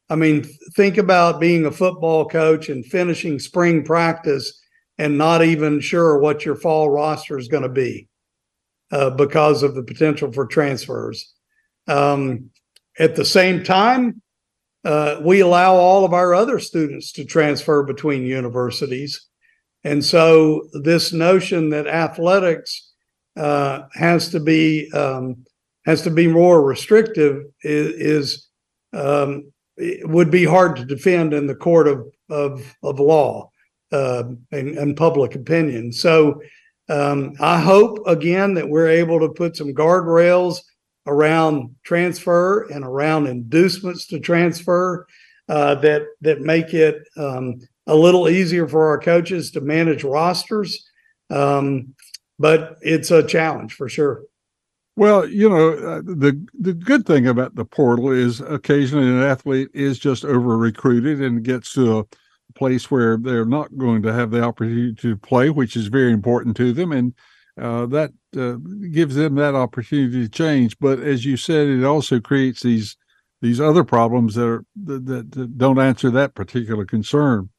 I 0.08 0.16
mean, 0.16 0.46
think 0.76 0.96
about 0.96 1.40
being 1.40 1.66
a 1.66 1.70
football 1.70 2.24
coach 2.26 2.70
and 2.70 2.86
finishing 2.86 3.38
spring 3.38 3.84
practice 3.84 4.58
and 4.96 5.18
not 5.18 5.44
even 5.44 5.80
sure 5.80 6.18
what 6.18 6.46
your 6.46 6.56
fall 6.56 6.88
roster 6.88 7.36
is 7.38 7.48
going 7.48 7.64
to 7.64 7.68
be 7.68 8.08
uh, 8.92 9.10
because 9.10 9.62
of 9.62 9.74
the 9.74 9.82
potential 9.82 10.32
for 10.32 10.46
transfers. 10.46 11.32
Um, 11.88 12.50
at 12.98 13.16
the 13.16 13.24
same 13.24 13.62
time, 13.62 14.22
uh, 14.84 15.20
we 15.22 15.40
allow 15.40 15.74
all 15.74 16.04
of 16.04 16.12
our 16.14 16.34
other 16.34 16.58
students 16.58 17.12
to 17.12 17.24
transfer 17.24 17.82
between 17.82 18.22
universities. 18.22 19.26
And 19.84 20.04
so, 20.04 20.68
this 20.72 21.12
notion 21.12 21.70
that 21.70 21.86
athletics 21.86 22.92
uh, 23.36 23.82
has 23.94 24.30
to 24.30 24.40
be 24.40 24.90
um, 24.92 25.44
has 25.84 26.02
to 26.02 26.10
be 26.10 26.26
more 26.26 26.62
restrictive 26.62 27.42
is, 27.62 27.94
is 27.94 28.48
um, 28.92 29.52
would 30.04 30.30
be 30.30 30.44
hard 30.44 30.76
to 30.76 30.84
defend 30.84 31.34
in 31.34 31.46
the 31.46 31.54
court 31.54 31.86
of 31.88 32.06
of, 32.28 32.74
of 32.82 32.98
law 32.98 33.50
uh, 33.92 34.24
and, 34.50 34.76
and, 34.76 34.96
public 34.96 35.36
opinion. 35.36 35.92
So 35.92 36.40
um, 36.88 37.34
I 37.40 37.60
hope 37.60 38.06
again 38.06 38.54
that 38.54 38.68
we're 38.68 38.88
able 38.88 39.20
to 39.20 39.28
put 39.28 39.56
some 39.56 39.74
guardrails 39.74 40.58
around 41.06 41.74
transfer 41.84 42.64
and 42.64 42.84
around 42.84 43.26
inducements 43.26 44.06
to 44.08 44.20
transfer 44.20 45.06
uh, 45.48 45.76
that 45.76 46.02
that 46.20 46.40
make 46.40 46.74
it 46.74 46.96
um, 47.16 47.60
a 47.86 47.94
little 47.94 48.28
easier 48.28 48.66
for 48.66 48.88
our 48.88 48.98
coaches 48.98 49.50
to 49.52 49.60
manage 49.60 50.04
rosters. 50.04 50.88
Um, 51.30 51.94
but 52.38 52.76
it's 52.82 53.10
a 53.10 53.26
challenge 53.26 53.74
for 53.74 53.88
sure. 53.88 54.22
Well, 54.96 55.28
you 55.28 55.48
know, 55.48 55.72
uh, 55.72 56.02
the 56.02 56.46
the 56.58 56.72
good 56.72 57.04
thing 57.06 57.26
about 57.26 57.54
the 57.54 57.64
portal 57.64 58.10
is 58.10 58.40
occasionally 58.40 59.08
an 59.08 59.22
athlete 59.22 59.68
is 59.74 59.98
just 59.98 60.24
over 60.24 60.56
recruited 60.56 61.20
and 61.20 61.42
gets 61.42 61.72
to 61.74 61.98
a 62.00 62.04
place 62.56 62.90
where 62.90 63.16
they're 63.16 63.44
not 63.44 63.76
going 63.76 64.02
to 64.02 64.12
have 64.12 64.30
the 64.30 64.42
opportunity 64.42 64.94
to 64.94 65.16
play, 65.16 65.50
which 65.50 65.76
is 65.76 65.86
very 65.86 66.12
important 66.12 66.56
to 66.56 66.72
them, 66.72 66.92
and 66.92 67.14
uh, 67.60 67.86
that 67.86 68.12
uh, 68.36 68.56
gives 68.90 69.14
them 69.14 69.36
that 69.36 69.54
opportunity 69.54 70.22
to 70.22 70.28
change. 70.28 70.78
But 70.78 71.00
as 71.00 71.24
you 71.24 71.36
said, 71.36 71.68
it 71.68 71.84
also 71.84 72.20
creates 72.20 72.62
these 72.62 72.96
these 73.42 73.60
other 73.60 73.84
problems 73.84 74.34
that 74.34 74.46
are 74.46 74.64
that, 74.84 75.30
that 75.32 75.58
don't 75.58 75.78
answer 75.78 76.10
that 76.10 76.34
particular 76.34 76.84
concern. 76.84 77.50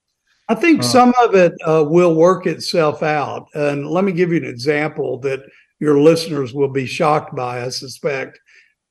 I 0.50 0.56
think 0.56 0.80
uh, 0.80 0.84
some 0.84 1.14
of 1.22 1.36
it 1.36 1.54
uh, 1.66 1.86
will 1.88 2.16
work 2.16 2.46
itself 2.48 3.04
out, 3.04 3.48
and 3.54 3.88
let 3.88 4.04
me 4.04 4.12
give 4.12 4.32
you 4.32 4.38
an 4.38 4.46
example 4.46 5.20
that 5.20 5.42
your 5.80 6.00
listeners 6.00 6.54
will 6.54 6.70
be 6.70 6.86
shocked 6.86 7.36
by, 7.36 7.64
I 7.64 7.70
suspect. 7.70 8.40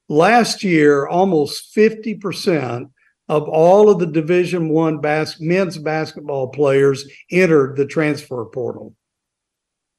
Last 0.08 0.62
year, 0.62 1.08
almost 1.08 1.74
50% 1.74 2.88
of 3.28 3.48
all 3.48 3.90
of 3.90 3.98
the 3.98 4.06
Division 4.06 4.68
One 4.68 4.98
bas- 5.00 5.40
men's 5.40 5.78
basketball 5.78 6.48
players 6.48 7.08
entered 7.30 7.76
the 7.76 7.86
transfer 7.86 8.44
portal. 8.44 8.94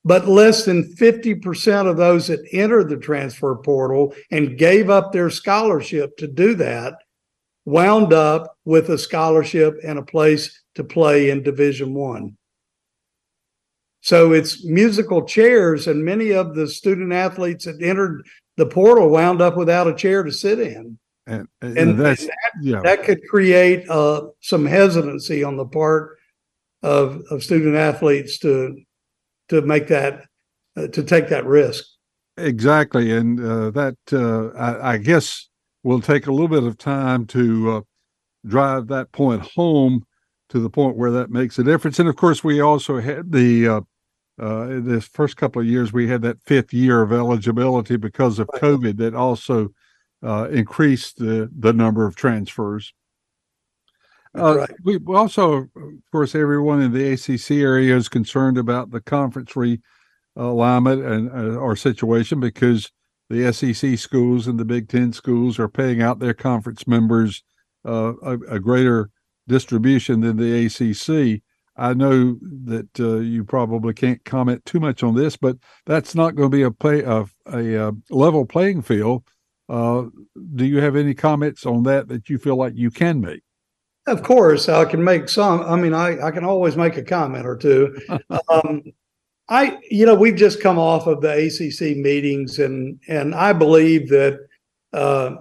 But 0.05 0.27
less 0.27 0.63
than 0.63 0.95
50% 0.95 1.87
of 1.87 1.97
those 1.97 2.27
that 2.27 2.47
entered 2.53 2.87
the 2.89 2.97
transfer 2.97 3.55
portal 3.55 4.15
and 4.31 4.57
gave 4.57 4.89
up 4.89 5.11
their 5.11 5.29
scholarship 5.29 6.15
to 6.17 6.27
do 6.27 6.55
that 6.55 6.93
wound 7.65 8.13
up 8.13 8.57
with 8.63 8.89
a 8.89 8.97
scholarship 8.97 9.77
and 9.83 9.99
a 9.99 10.03
place 10.03 10.63
to 10.75 10.85
play 10.85 11.29
in 11.29 11.43
Division 11.43 11.93
One. 11.93 12.37
So 13.99 14.31
it's 14.31 14.63
musical 14.63 15.25
chairs, 15.25 15.87
and 15.87 16.05
many 16.05 16.31
of 16.31 16.55
the 16.55 16.65
student 16.69 17.11
athletes 17.11 17.65
that 17.65 17.81
entered 17.81 18.25
the 18.55 18.65
portal 18.65 19.09
wound 19.09 19.41
up 19.41 19.57
without 19.57 19.87
a 19.87 19.93
chair 19.93 20.23
to 20.23 20.31
sit 20.31 20.61
in. 20.61 20.97
And, 21.27 21.47
and, 21.61 21.77
and 21.77 21.99
that, 21.99 22.25
yeah. 22.61 22.79
that 22.81 23.03
could 23.03 23.19
create 23.29 23.87
uh, 23.89 24.27
some 24.41 24.65
hesitancy 24.65 25.43
on 25.43 25.57
the 25.57 25.65
part 25.65 26.17
of, 26.81 27.21
of 27.29 27.43
student 27.43 27.75
athletes 27.75 28.39
to 28.39 28.77
to 29.49 29.61
make 29.61 29.87
that 29.87 30.23
uh, 30.77 30.87
to 30.87 31.03
take 31.03 31.27
that 31.29 31.45
risk. 31.45 31.83
Exactly, 32.37 33.11
and 33.11 33.39
uh, 33.39 33.71
that 33.71 33.97
uh, 34.13 34.57
I, 34.57 34.93
I, 34.93 34.97
guess 34.97 35.49
will 35.83 36.01
take 36.01 36.27
a 36.27 36.31
little 36.31 36.47
bit 36.47 36.63
of 36.63 36.77
time 36.77 37.25
to 37.27 37.71
uh, 37.71 37.81
drive 38.45 38.87
that 38.87 39.11
point 39.11 39.41
home 39.41 40.05
to 40.49 40.59
the 40.59 40.69
point 40.69 40.95
where 40.95 41.11
that 41.11 41.29
makes 41.29 41.59
a 41.59 41.63
difference. 41.63 41.99
And 41.99 42.07
of 42.07 42.15
course, 42.15 42.43
we 42.43 42.61
also 42.61 42.99
had 42.99 43.31
the 43.31 43.67
uh, 43.67 43.81
uh, 44.39 44.79
this 44.81 45.07
first 45.07 45.35
couple 45.35 45.61
of 45.61 45.67
years, 45.67 45.91
we 45.91 46.07
had 46.07 46.21
that 46.21 46.41
fifth 46.45 46.73
year 46.73 47.01
of 47.01 47.11
eligibility 47.11 47.97
because 47.97 48.37
of 48.37 48.47
COVID 48.49 48.97
that 48.97 49.15
also 49.15 49.69
uh, 50.23 50.47
increased 50.49 51.17
the, 51.17 51.49
the 51.57 51.73
number 51.73 52.05
of 52.05 52.15
transfers. 52.15 52.93
Uh, 54.37 54.57
right. 54.57 54.69
We 54.83 54.99
also, 55.07 55.53
of 55.53 55.69
course, 56.11 56.35
everyone 56.35 56.81
in 56.81 56.91
the 56.91 57.13
ACC 57.13 57.51
area 57.51 57.95
is 57.95 58.09
concerned 58.09 58.57
about 58.57 58.91
the 58.91 59.01
conference 59.01 59.53
realignment 59.53 61.11
and 61.11 61.29
uh, 61.31 61.59
our 61.59 61.75
situation 61.75 62.39
because 62.39 62.91
the 63.29 63.51
SEC 63.51 63.97
schools 63.97 64.47
and 64.47 64.59
the 64.59 64.65
Big 64.65 64.89
Ten 64.89 65.11
schools 65.11 65.59
are 65.59 65.67
paying 65.67 66.01
out 66.01 66.19
their 66.19 66.33
conference 66.33 66.87
members 66.87 67.43
uh, 67.85 68.13
a, 68.21 68.33
a, 68.49 68.59
greater 68.59 69.09
distribution 69.47 70.21
than 70.21 70.37
the 70.37 70.65
ACC. 70.65 71.41
I 71.75 71.93
know 71.93 72.37
that 72.65 72.99
uh, 72.99 73.17
you 73.17 73.43
probably 73.43 73.93
can't 73.93 74.23
comment 74.25 74.65
too 74.65 74.79
much 74.79 75.03
on 75.03 75.15
this, 75.15 75.37
but 75.37 75.57
that's 75.85 76.15
not 76.15 76.35
going 76.35 76.51
to 76.51 76.57
be 76.57 76.63
a 76.63 76.71
play 76.71 77.01
a, 77.01 77.25
a, 77.45 77.87
uh, 77.87 77.91
level 78.09 78.45
playing 78.45 78.81
field. 78.81 79.23
Uh, 79.69 80.05
do 80.55 80.65
you 80.65 80.79
have 80.81 80.95
any 80.95 81.13
comments 81.13 81.65
on 81.65 81.83
that 81.83 82.07
that 82.07 82.29
you 82.29 82.37
feel 82.37 82.55
like 82.55 82.73
you 82.75 82.89
can 82.89 83.19
make? 83.19 83.41
Of 84.05 84.23
course, 84.23 84.69
I 84.69 84.85
can 84.85 85.03
make 85.03 85.27
some. 85.27 85.61
I 85.61 85.75
mean, 85.75 85.93
I, 85.93 86.27
I 86.27 86.31
can 86.31 86.45
always 86.45 86.77
make 86.77 86.95
a 86.95 87.03
comment 87.03 87.45
or 87.45 87.57
two. 87.57 87.97
um, 88.49 88.83
I, 89.49 89.77
you 89.89 90.05
know, 90.05 90.15
we've 90.15 90.35
just 90.35 90.61
come 90.61 90.79
off 90.79 91.07
of 91.07 91.21
the 91.21 91.31
ACC 91.31 91.97
meetings, 91.97 92.59
and 92.59 92.99
and 93.09 93.35
I 93.35 93.51
believe 93.51 94.07
that 94.09 94.39
uh, 94.93 95.35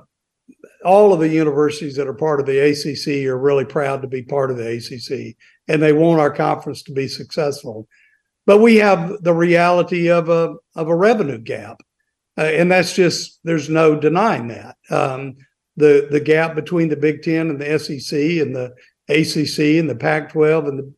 all 0.85 1.13
of 1.13 1.21
the 1.21 1.29
universities 1.29 1.95
that 1.97 2.09
are 2.09 2.15
part 2.15 2.41
of 2.41 2.47
the 2.47 2.59
ACC 2.59 3.27
are 3.27 3.39
really 3.39 3.65
proud 3.65 4.03
to 4.03 4.09
be 4.09 4.23
part 4.23 4.51
of 4.51 4.57
the 4.57 4.77
ACC 4.77 5.37
and 5.69 5.83
they 5.83 5.93
want 5.93 6.21
our 6.21 6.31
conference 6.31 6.83
to 6.83 6.93
be 6.93 7.09
successful. 7.09 7.89
But 8.47 8.59
we 8.59 8.77
have 8.77 9.23
the 9.23 9.35
reality 9.35 10.09
of 10.09 10.29
a 10.29 10.55
of 10.77 10.89
a 10.89 10.95
revenue 10.95 11.39
gap, 11.39 11.81
uh, 12.39 12.43
and 12.43 12.71
that's 12.71 12.93
just 12.93 13.41
there's 13.45 13.69
no 13.69 13.99
denying 13.99 14.49
that. 14.49 14.77
Um, 14.91 15.37
the 15.77 16.09
the 16.11 16.21
gap 16.21 16.55
between 16.55 16.89
the 16.89 16.97
Big 16.97 17.23
Ten 17.23 17.51
and 17.51 17.61
the 17.61 17.79
SEC 17.79 18.19
and 18.19 18.55
the 18.55 18.75
ACC 19.09 19.79
and 19.79 19.89
the 19.89 19.97
Pac-12 19.99 20.69
and 20.69 20.79
the 20.79 20.93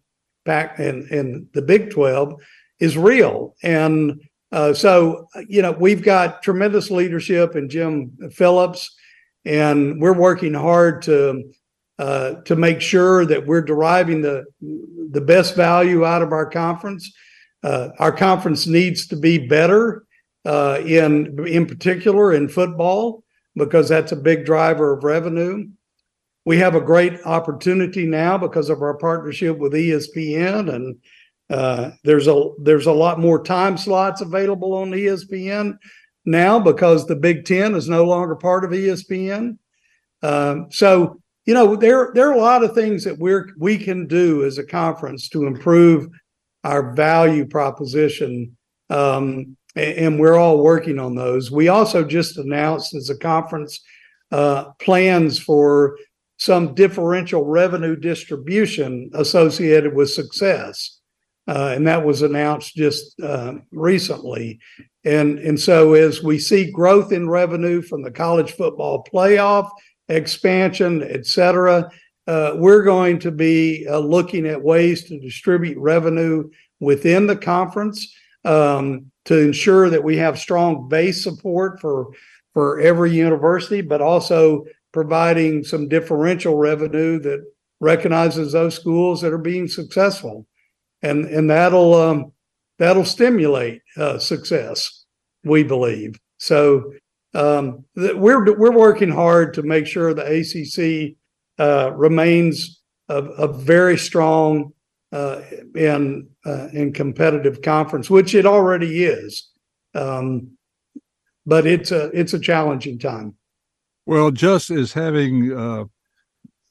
Pac 0.44 0.78
and 0.78 1.04
and 1.10 1.46
the 1.52 1.62
Big 1.62 1.90
12 1.90 2.40
is 2.80 2.96
real, 2.96 3.54
and 3.62 4.20
uh, 4.52 4.72
so 4.72 5.28
you 5.48 5.62
know 5.62 5.72
we've 5.72 6.02
got 6.02 6.42
tremendous 6.42 6.90
leadership 6.90 7.56
in 7.56 7.68
Jim 7.68 8.16
Phillips, 8.32 8.96
and 9.44 10.00
we're 10.00 10.12
working 10.12 10.54
hard 10.54 11.02
to 11.02 11.52
uh, 11.98 12.34
to 12.44 12.56
make 12.56 12.80
sure 12.80 13.26
that 13.26 13.46
we're 13.46 13.62
deriving 13.62 14.22
the 14.22 14.44
the 15.10 15.20
best 15.20 15.54
value 15.54 16.04
out 16.04 16.22
of 16.22 16.32
our 16.32 16.48
conference. 16.48 17.12
Uh, 17.64 17.88
our 17.98 18.12
conference 18.12 18.68
needs 18.68 19.08
to 19.08 19.16
be 19.16 19.46
better 19.48 20.06
uh, 20.44 20.80
in 20.84 21.46
in 21.46 21.66
particular 21.66 22.32
in 22.32 22.48
football 22.48 23.24
because 23.56 23.88
that's 23.88 24.12
a 24.12 24.16
big 24.16 24.44
driver 24.46 24.92
of 24.92 25.04
revenue. 25.04 25.68
We 26.44 26.58
have 26.58 26.74
a 26.74 26.80
great 26.80 27.20
opportunity 27.26 28.06
now 28.06 28.38
because 28.38 28.70
of 28.70 28.80
our 28.80 28.96
partnership 28.96 29.58
with 29.58 29.72
ESPN, 29.74 30.74
and 30.74 30.96
uh, 31.50 31.90
there's 32.04 32.26
a 32.26 32.50
there's 32.62 32.86
a 32.86 32.92
lot 32.92 33.20
more 33.20 33.42
time 33.42 33.76
slots 33.76 34.20
available 34.20 34.74
on 34.74 34.90
ESPN 34.92 35.76
now 36.24 36.58
because 36.58 37.06
the 37.06 37.16
Big 37.16 37.44
Ten 37.44 37.74
is 37.74 37.88
no 37.88 38.04
longer 38.04 38.36
part 38.36 38.64
of 38.64 38.70
ESPN. 38.70 39.58
Um, 40.22 40.68
so 40.70 41.20
you 41.44 41.54
know 41.54 41.76
there 41.76 42.12
there 42.14 42.28
are 42.28 42.34
a 42.34 42.40
lot 42.40 42.64
of 42.64 42.74
things 42.74 43.04
that 43.04 43.18
we're 43.18 43.50
we 43.58 43.76
can 43.76 44.06
do 44.06 44.44
as 44.44 44.56
a 44.56 44.64
conference 44.64 45.28
to 45.30 45.46
improve 45.46 46.08
our 46.64 46.94
value 46.94 47.46
proposition 47.46 48.56
um, 48.90 49.56
and, 49.78 50.18
we're 50.20 50.36
all 50.36 50.62
working 50.62 50.98
on 50.98 51.14
those. 51.14 51.50
We 51.50 51.68
also 51.68 52.04
just 52.04 52.38
announced 52.38 52.94
as 52.94 53.10
a 53.10 53.18
conference 53.18 53.80
uh, 54.30 54.72
plans 54.78 55.38
for 55.38 55.96
some 56.36 56.74
differential 56.74 57.44
revenue 57.44 57.96
distribution 57.96 59.10
associated 59.14 59.94
with 59.94 60.10
success. 60.10 61.00
Uh, 61.48 61.72
and 61.74 61.86
that 61.86 62.04
was 62.04 62.22
announced 62.22 62.74
just 62.76 63.18
uh, 63.20 63.54
recently. 63.72 64.58
And 65.04 65.38
and 65.38 65.58
so 65.58 65.94
as 65.94 66.22
we 66.22 66.38
see 66.38 66.70
growth 66.70 67.12
in 67.12 67.30
revenue 67.30 67.80
from 67.80 68.02
the 68.02 68.10
college 68.10 68.52
football 68.52 69.06
playoff 69.12 69.70
expansion, 70.08 71.02
et 71.02 71.26
cetera. 71.26 71.90
uh, 72.28 72.52
we're 72.56 72.82
going 72.82 73.18
to 73.18 73.30
be 73.30 73.86
uh, 73.88 73.98
looking 73.98 74.46
at 74.46 74.62
ways 74.62 75.04
to 75.04 75.18
distribute 75.18 75.78
revenue 75.78 76.48
within 76.78 77.26
the 77.26 77.36
conference. 77.36 78.14
Um, 78.44 79.10
to 79.28 79.38
ensure 79.38 79.90
that 79.90 80.02
we 80.02 80.16
have 80.16 80.38
strong 80.38 80.88
base 80.88 81.22
support 81.22 81.78
for 81.80 82.08
for 82.54 82.80
every 82.80 83.12
university, 83.12 83.82
but 83.82 84.00
also 84.00 84.64
providing 84.90 85.62
some 85.62 85.86
differential 85.86 86.56
revenue 86.56 87.20
that 87.20 87.44
recognizes 87.78 88.52
those 88.52 88.74
schools 88.74 89.20
that 89.20 89.32
are 89.32 89.38
being 89.38 89.68
successful, 89.68 90.46
and 91.02 91.26
and 91.26 91.50
that'll 91.50 91.92
um, 91.92 92.32
that'll 92.78 93.04
stimulate 93.04 93.82
uh, 93.98 94.18
success. 94.18 95.04
We 95.44 95.62
believe 95.62 96.18
so. 96.38 96.90
Um, 97.34 97.84
we're 97.94 98.56
we're 98.56 98.72
working 98.72 99.10
hard 99.10 99.52
to 99.54 99.62
make 99.62 99.86
sure 99.86 100.14
the 100.14 100.24
ACC 100.24 101.16
uh, 101.62 101.92
remains 101.92 102.80
a, 103.10 103.16
a, 103.16 103.52
very 103.52 103.98
strong 103.98 104.72
uh, 105.12 105.40
and 105.74 106.28
uh, 106.44 106.68
and 106.72 106.94
competitive 106.94 107.62
conference, 107.62 108.10
which 108.10 108.34
it 108.34 108.46
already 108.46 109.04
is. 109.04 109.48
Um, 109.94 110.50
but 111.46 111.66
it's 111.66 111.90
a 111.92 112.06
it's 112.18 112.34
a 112.34 112.38
challenging 112.38 112.98
time. 112.98 113.34
Well, 114.06 114.30
just 114.30 114.70
as 114.70 114.92
having 114.92 115.52
uh, 115.52 115.84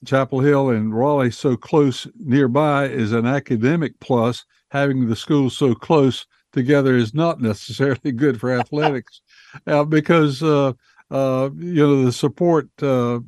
Chapel 0.04 0.40
Hill 0.40 0.70
and 0.70 0.94
Raleigh 0.94 1.30
so 1.30 1.56
close 1.56 2.06
nearby 2.16 2.86
is 2.86 3.12
an 3.12 3.26
academic 3.26 3.98
plus. 4.00 4.44
Having 4.70 5.08
the 5.08 5.16
schools 5.16 5.56
so 5.56 5.74
close 5.74 6.26
together 6.52 6.96
is 6.96 7.14
not 7.14 7.40
necessarily 7.40 8.12
good 8.12 8.38
for 8.38 8.52
athletics, 8.52 9.20
uh, 9.66 9.84
because 9.84 10.42
uh, 10.42 10.72
uh, 11.10 11.50
you 11.56 11.86
know 11.86 12.04
the 12.04 12.12
support. 12.12 12.68
Uh, 12.80 13.16
uh, 13.16 13.20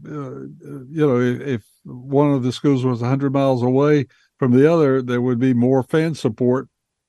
you 0.88 1.07
know, 1.07 1.20
if, 1.20 1.40
if, 1.40 1.64
one 1.85 2.31
of 2.31 2.42
the 2.42 2.53
schools 2.53 2.85
was 2.85 3.01
100 3.01 3.33
miles 3.33 3.62
away 3.62 4.07
from 4.40 4.50
the 4.50 4.72
other, 4.72 5.03
there 5.03 5.20
would 5.20 5.38
be 5.38 5.55
more 5.55 5.85
fan 5.85 6.16
support 6.16 6.66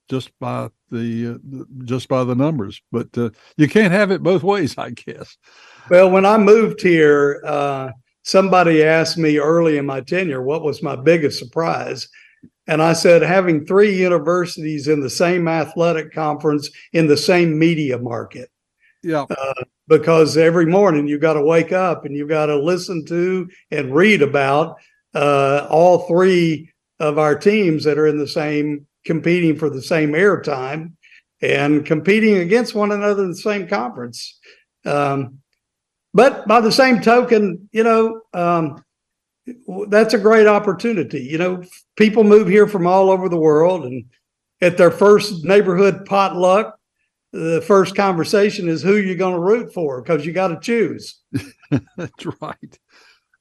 just 0.08 0.30
by 0.40 0.70
the 0.92 1.40
uh, 1.40 1.64
just 1.86 2.08
by 2.08 2.24
the 2.24 2.36
numbers. 2.36 2.80
But 2.92 3.08
you 3.58 3.68
can't 3.68 3.92
have 3.92 4.12
it 4.12 4.22
both 4.22 4.44
ways, 4.44 4.78
I 4.78 4.92
guess. 4.92 5.36
Well, 5.90 6.12
when 6.12 6.28
I 6.28 6.38
moved 6.38 6.82
here 6.82 7.42
somebody 8.24 8.84
asked 8.84 9.18
me 9.18 9.38
early 9.38 9.78
in 9.78 9.86
my 9.86 10.02
tenure 10.02 10.42
what 10.42 10.64
was 10.64 10.84
my 10.84 10.96
biggest 10.96 11.40
surprise. 11.40 12.08
And 12.68 12.82
I 12.82 12.94
said, 12.94 13.22
having 13.22 13.66
three 13.66 13.96
universities 13.96 14.88
in 14.88 15.02
the 15.02 15.10
same 15.10 15.48
athletic 15.48 16.14
conference 16.14 16.70
in 16.94 17.08
the 17.08 17.18
same 17.18 17.58
media 17.58 17.98
market. 17.98 18.50
Yeah. 19.04 19.26
Uh, 19.30 19.64
because 19.88 20.38
every 20.38 20.68
morning 20.68 21.08
you 21.08 21.18
got 21.18 21.34
to 21.34 21.42
wake 21.42 21.72
up 21.72 22.06
and 22.06 22.16
you 22.16 22.28
got 22.28 22.46
to 22.46 22.56
listen 22.56 23.04
to 23.06 23.50
and 23.72 23.96
read 23.96 24.22
about 24.22 24.78
uh, 25.16 25.68
all 25.70 26.08
three 26.08 26.71
of 27.02 27.18
our 27.18 27.36
teams 27.36 27.84
that 27.84 27.98
are 27.98 28.06
in 28.06 28.20
the 28.20 28.28
same, 28.28 28.86
competing 29.06 29.58
for 29.58 29.72
the 29.72 29.82
same 29.82 30.12
airtime 30.12 30.94
and 31.42 31.84
competing 31.84 32.38
against 32.38 32.76
one 32.76 32.92
another 32.92 33.24
in 33.24 33.32
the 33.32 33.36
same 33.36 33.68
conference. 33.68 34.40
Um, 34.86 35.40
but 36.14 36.48
by 36.48 36.62
the 36.62 36.72
same 36.72 37.02
token, 37.02 37.68
you 37.72 37.84
know, 37.84 38.22
um, 38.36 38.86
that's 39.90 40.14
a 40.14 40.20
great 40.20 40.46
opportunity. 40.46 41.22
You 41.22 41.40
know, 41.40 41.64
people 41.98 42.24
move 42.24 42.48
here 42.48 42.68
from 42.68 42.86
all 42.86 43.10
over 43.10 43.28
the 43.30 43.38
world, 43.38 43.86
and 43.86 44.06
at 44.62 44.78
their 44.78 44.92
first 44.92 45.44
neighborhood 45.44 46.06
potluck, 46.06 46.78
the 47.34 47.64
first 47.66 47.96
conversation 47.96 48.70
is 48.70 48.84
who 48.84 48.98
you're 48.98 49.16
going 49.16 49.34
to 49.34 49.40
root 49.40 49.74
for 49.74 50.04
because 50.04 50.24
you 50.24 50.34
got 50.34 50.50
to 50.50 50.60
choose. 50.60 51.20
that's 51.98 52.26
right. 52.42 52.80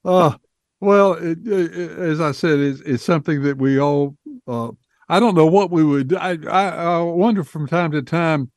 Uh, 0.03 0.33
well, 0.81 1.15
it, 1.15 1.39
it, 1.47 1.99
as 1.99 2.21
I 2.21 2.33
said, 2.33 2.59
it's, 2.59 2.81
it's, 2.81 3.05
something 3.05 3.43
that 3.43 3.59
we 3.59 3.79
all. 3.79 4.17
Uh, 4.47 4.71
I 5.09 5.21
don't 5.21 5.35
know 5.35 5.47
what 5.47 5.71
we 5.71 5.85
would. 5.85 6.15
I, 6.15 6.39
I 6.49 6.69
I 6.69 6.99
wonder 7.01 7.45
from 7.45 7.67
time 7.67 7.91
to 7.93 8.03
time 8.03 8.51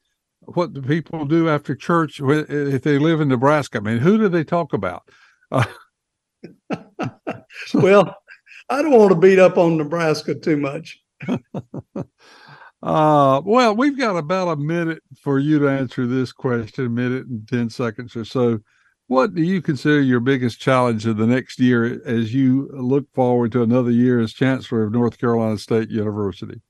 what 0.46 0.74
do 0.74 0.82
people 0.82 1.26
do 1.26 1.50
after 1.50 1.76
church 1.76 2.20
if 2.22 2.84
they 2.84 2.98
live 2.98 3.22
in 3.22 3.30
Nebraska? 3.30 3.80
I 3.80 3.82
mean, 3.82 4.00
who 4.00 4.18
do 4.18 4.30
they 4.30 4.44
talk 4.44 4.74
about? 4.74 5.04
Uh, 5.52 5.66
well, 7.74 8.16
I 8.70 8.82
don't 8.82 8.92
want 8.92 9.12
to 9.12 9.20
beat 9.20 9.40
up 9.40 9.58
on 9.58 9.78
Nebraska 9.78 10.36
too 10.36 10.58
much. 10.58 11.00
uh, 11.28 11.38
well, 13.46 13.76
we've 13.76 13.98
got 13.98 14.18
about 14.18 14.50
a 14.50 14.56
minute 14.56 15.02
for 15.22 15.40
you 15.40 15.60
to 15.60 15.68
answer 15.68 16.06
this 16.06 16.32
question, 16.32 16.86
a 16.86 16.90
minute 16.90 17.28
and 17.28 17.48
10 17.48 17.70
seconds 17.70 18.16
or 18.16 18.26
so. 18.26 18.60
What 19.08 19.36
do 19.36 19.42
you 19.42 19.62
consider 19.62 20.02
your 20.02 20.22
biggest 20.22 20.60
challenge 20.60 21.06
of 21.06 21.18
the 21.18 21.28
next 21.28 21.60
year 21.60 22.02
as 22.06 22.34
you 22.34 22.70
look 22.74 23.06
forward 23.14 23.52
to 23.52 23.62
another 23.62 23.92
year 23.92 24.20
as 24.20 24.34
Chancellor 24.34 24.84
of 24.84 24.94
North 24.94 25.18
Carolina 25.18 25.58
State 25.58 25.90
University? 25.90 26.62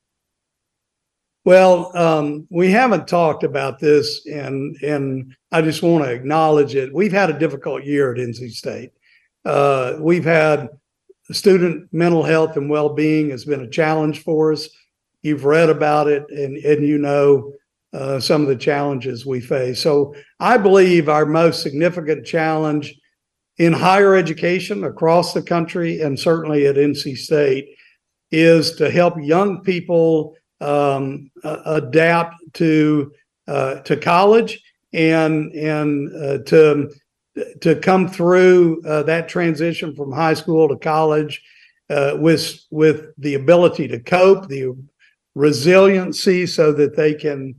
Well, 1.45 1.95
um, 1.95 2.47
we 2.49 2.71
haven't 2.71 3.07
talked 3.07 3.43
about 3.43 3.79
this, 3.79 4.25
and 4.25 4.75
and 4.81 5.35
I 5.51 5.61
just 5.61 5.83
want 5.83 6.05
to 6.05 6.11
acknowledge 6.11 6.73
it. 6.73 6.93
We've 6.93 7.11
had 7.11 7.29
a 7.29 7.37
difficult 7.37 7.83
year 7.83 8.13
at 8.13 8.17
NC 8.17 8.51
State. 8.51 8.91
Uh, 9.43 9.97
we've 9.99 10.23
had 10.23 10.69
student 11.31 11.87
mental 11.91 12.23
health 12.23 12.55
and 12.55 12.69
well-being 12.69 13.29
has 13.29 13.45
been 13.45 13.61
a 13.61 13.69
challenge 13.69 14.23
for 14.23 14.53
us. 14.53 14.69
You've 15.21 15.45
read 15.45 15.69
about 15.69 16.07
it, 16.07 16.23
and 16.29 16.57
and 16.57 16.87
you 16.87 16.97
know 16.97 17.53
uh, 17.93 18.19
some 18.19 18.41
of 18.41 18.47
the 18.47 18.55
challenges 18.55 19.25
we 19.25 19.39
face. 19.39 19.81
So 19.81 20.15
I 20.39 20.57
believe 20.57 21.09
our 21.09 21.25
most 21.25 21.61
significant 21.61 22.25
challenge 22.25 22.93
in 23.57 23.71
higher 23.71 24.15
education 24.15 24.83
across 24.83 25.33
the 25.33 25.41
country, 25.41 26.01
and 26.01 26.19
certainly 26.19 26.65
at 26.65 26.75
NC 26.75 27.17
State, 27.17 27.67
is 28.31 28.75
to 28.77 28.89
help 28.89 29.13
young 29.21 29.61
people 29.61 30.35
um, 30.59 31.29
uh, 31.43 31.61
adapt 31.65 32.35
to 32.53 33.11
uh, 33.47 33.75
to 33.81 33.97
college 33.97 34.59
and 34.93 35.51
and 35.53 36.09
uh, 36.15 36.37
to 36.45 36.89
to 37.61 37.75
come 37.75 38.07
through 38.07 38.81
uh, 38.85 39.03
that 39.03 39.27
transition 39.27 39.95
from 39.95 40.11
high 40.11 40.33
school 40.33 40.67
to 40.67 40.77
college 40.77 41.41
uh, 41.89 42.15
with 42.15 42.59
with 42.71 43.07
the 43.17 43.35
ability 43.35 43.87
to 43.87 43.99
cope, 43.99 44.47
the 44.47 44.75
resiliency, 45.35 46.45
so 46.47 46.71
that 46.71 46.95
they 46.95 47.13
can 47.13 47.53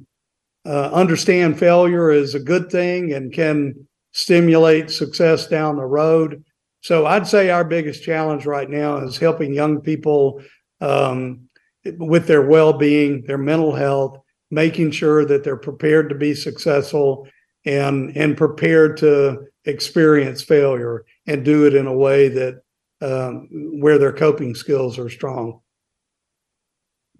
uh, 0.66 0.90
understand 0.92 1.58
failure 1.58 2.10
is 2.10 2.34
a 2.34 2.40
good 2.40 2.70
thing 2.70 3.12
and 3.12 3.32
can 3.32 3.86
stimulate 4.12 4.90
success 4.90 5.46
down 5.46 5.76
the 5.76 5.84
road. 5.84 6.44
So 6.80 7.06
I'd 7.06 7.26
say 7.26 7.50
our 7.50 7.64
biggest 7.64 8.02
challenge 8.02 8.46
right 8.46 8.68
now 8.68 8.98
is 8.98 9.16
helping 9.16 9.52
young 9.52 9.80
people 9.80 10.42
um, 10.80 11.48
with 11.98 12.26
their 12.26 12.42
well-being, 12.42 13.22
their 13.22 13.38
mental 13.38 13.74
health, 13.74 14.18
making 14.50 14.90
sure 14.92 15.24
that 15.24 15.44
they're 15.44 15.56
prepared 15.56 16.08
to 16.08 16.14
be 16.14 16.34
successful 16.34 17.26
and 17.66 18.14
and 18.16 18.36
prepared 18.36 18.96
to 18.98 19.46
experience 19.64 20.42
failure 20.42 21.04
and 21.26 21.44
do 21.44 21.66
it 21.66 21.74
in 21.74 21.86
a 21.86 21.92
way 21.92 22.28
that 22.28 22.60
um, 23.00 23.48
where 23.80 23.98
their 23.98 24.12
coping 24.12 24.54
skills 24.54 24.98
are 24.98 25.10
strong. 25.10 25.60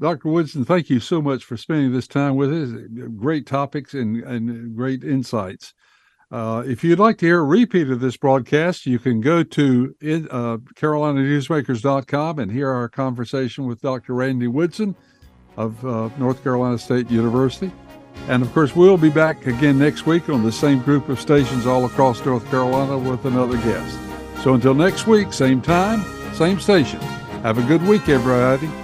Dr. 0.00 0.28
Woodson, 0.28 0.64
thank 0.64 0.90
you 0.90 0.98
so 0.98 1.22
much 1.22 1.44
for 1.44 1.56
spending 1.56 1.92
this 1.92 2.08
time 2.08 2.36
with 2.36 2.52
us. 2.52 2.70
Great 3.16 3.46
topics 3.46 3.94
and, 3.94 4.22
and 4.24 4.76
great 4.76 5.04
insights. 5.04 5.72
Uh, 6.30 6.64
if 6.66 6.82
you'd 6.82 6.98
like 6.98 7.16
to 7.18 7.26
hear 7.26 7.40
a 7.40 7.44
repeat 7.44 7.88
of 7.90 8.00
this 8.00 8.16
broadcast, 8.16 8.86
you 8.86 8.98
can 8.98 9.20
go 9.20 9.44
to 9.44 9.94
uh, 10.02 10.56
CarolinaNewsmakers.com 10.74 12.38
and 12.40 12.50
hear 12.50 12.70
our 12.70 12.88
conversation 12.88 13.66
with 13.66 13.80
Dr. 13.80 14.14
Randy 14.14 14.48
Woodson 14.48 14.96
of 15.56 15.84
uh, 15.86 16.10
North 16.18 16.42
Carolina 16.42 16.78
State 16.78 17.08
University. 17.10 17.70
And 18.28 18.42
of 18.42 18.52
course, 18.52 18.74
we'll 18.74 18.96
be 18.96 19.10
back 19.10 19.46
again 19.46 19.78
next 19.78 20.06
week 20.06 20.28
on 20.28 20.42
the 20.42 20.52
same 20.52 20.80
group 20.80 21.08
of 21.08 21.20
stations 21.20 21.66
all 21.66 21.84
across 21.84 22.24
North 22.24 22.48
Carolina 22.50 22.98
with 22.98 23.24
another 23.26 23.56
guest. 23.58 23.98
So 24.42 24.54
until 24.54 24.74
next 24.74 25.06
week, 25.06 25.32
same 25.32 25.60
time, 25.60 26.04
same 26.34 26.58
station. 26.58 27.00
Have 27.42 27.58
a 27.58 27.62
good 27.62 27.82
week, 27.82 28.08
everybody. 28.08 28.83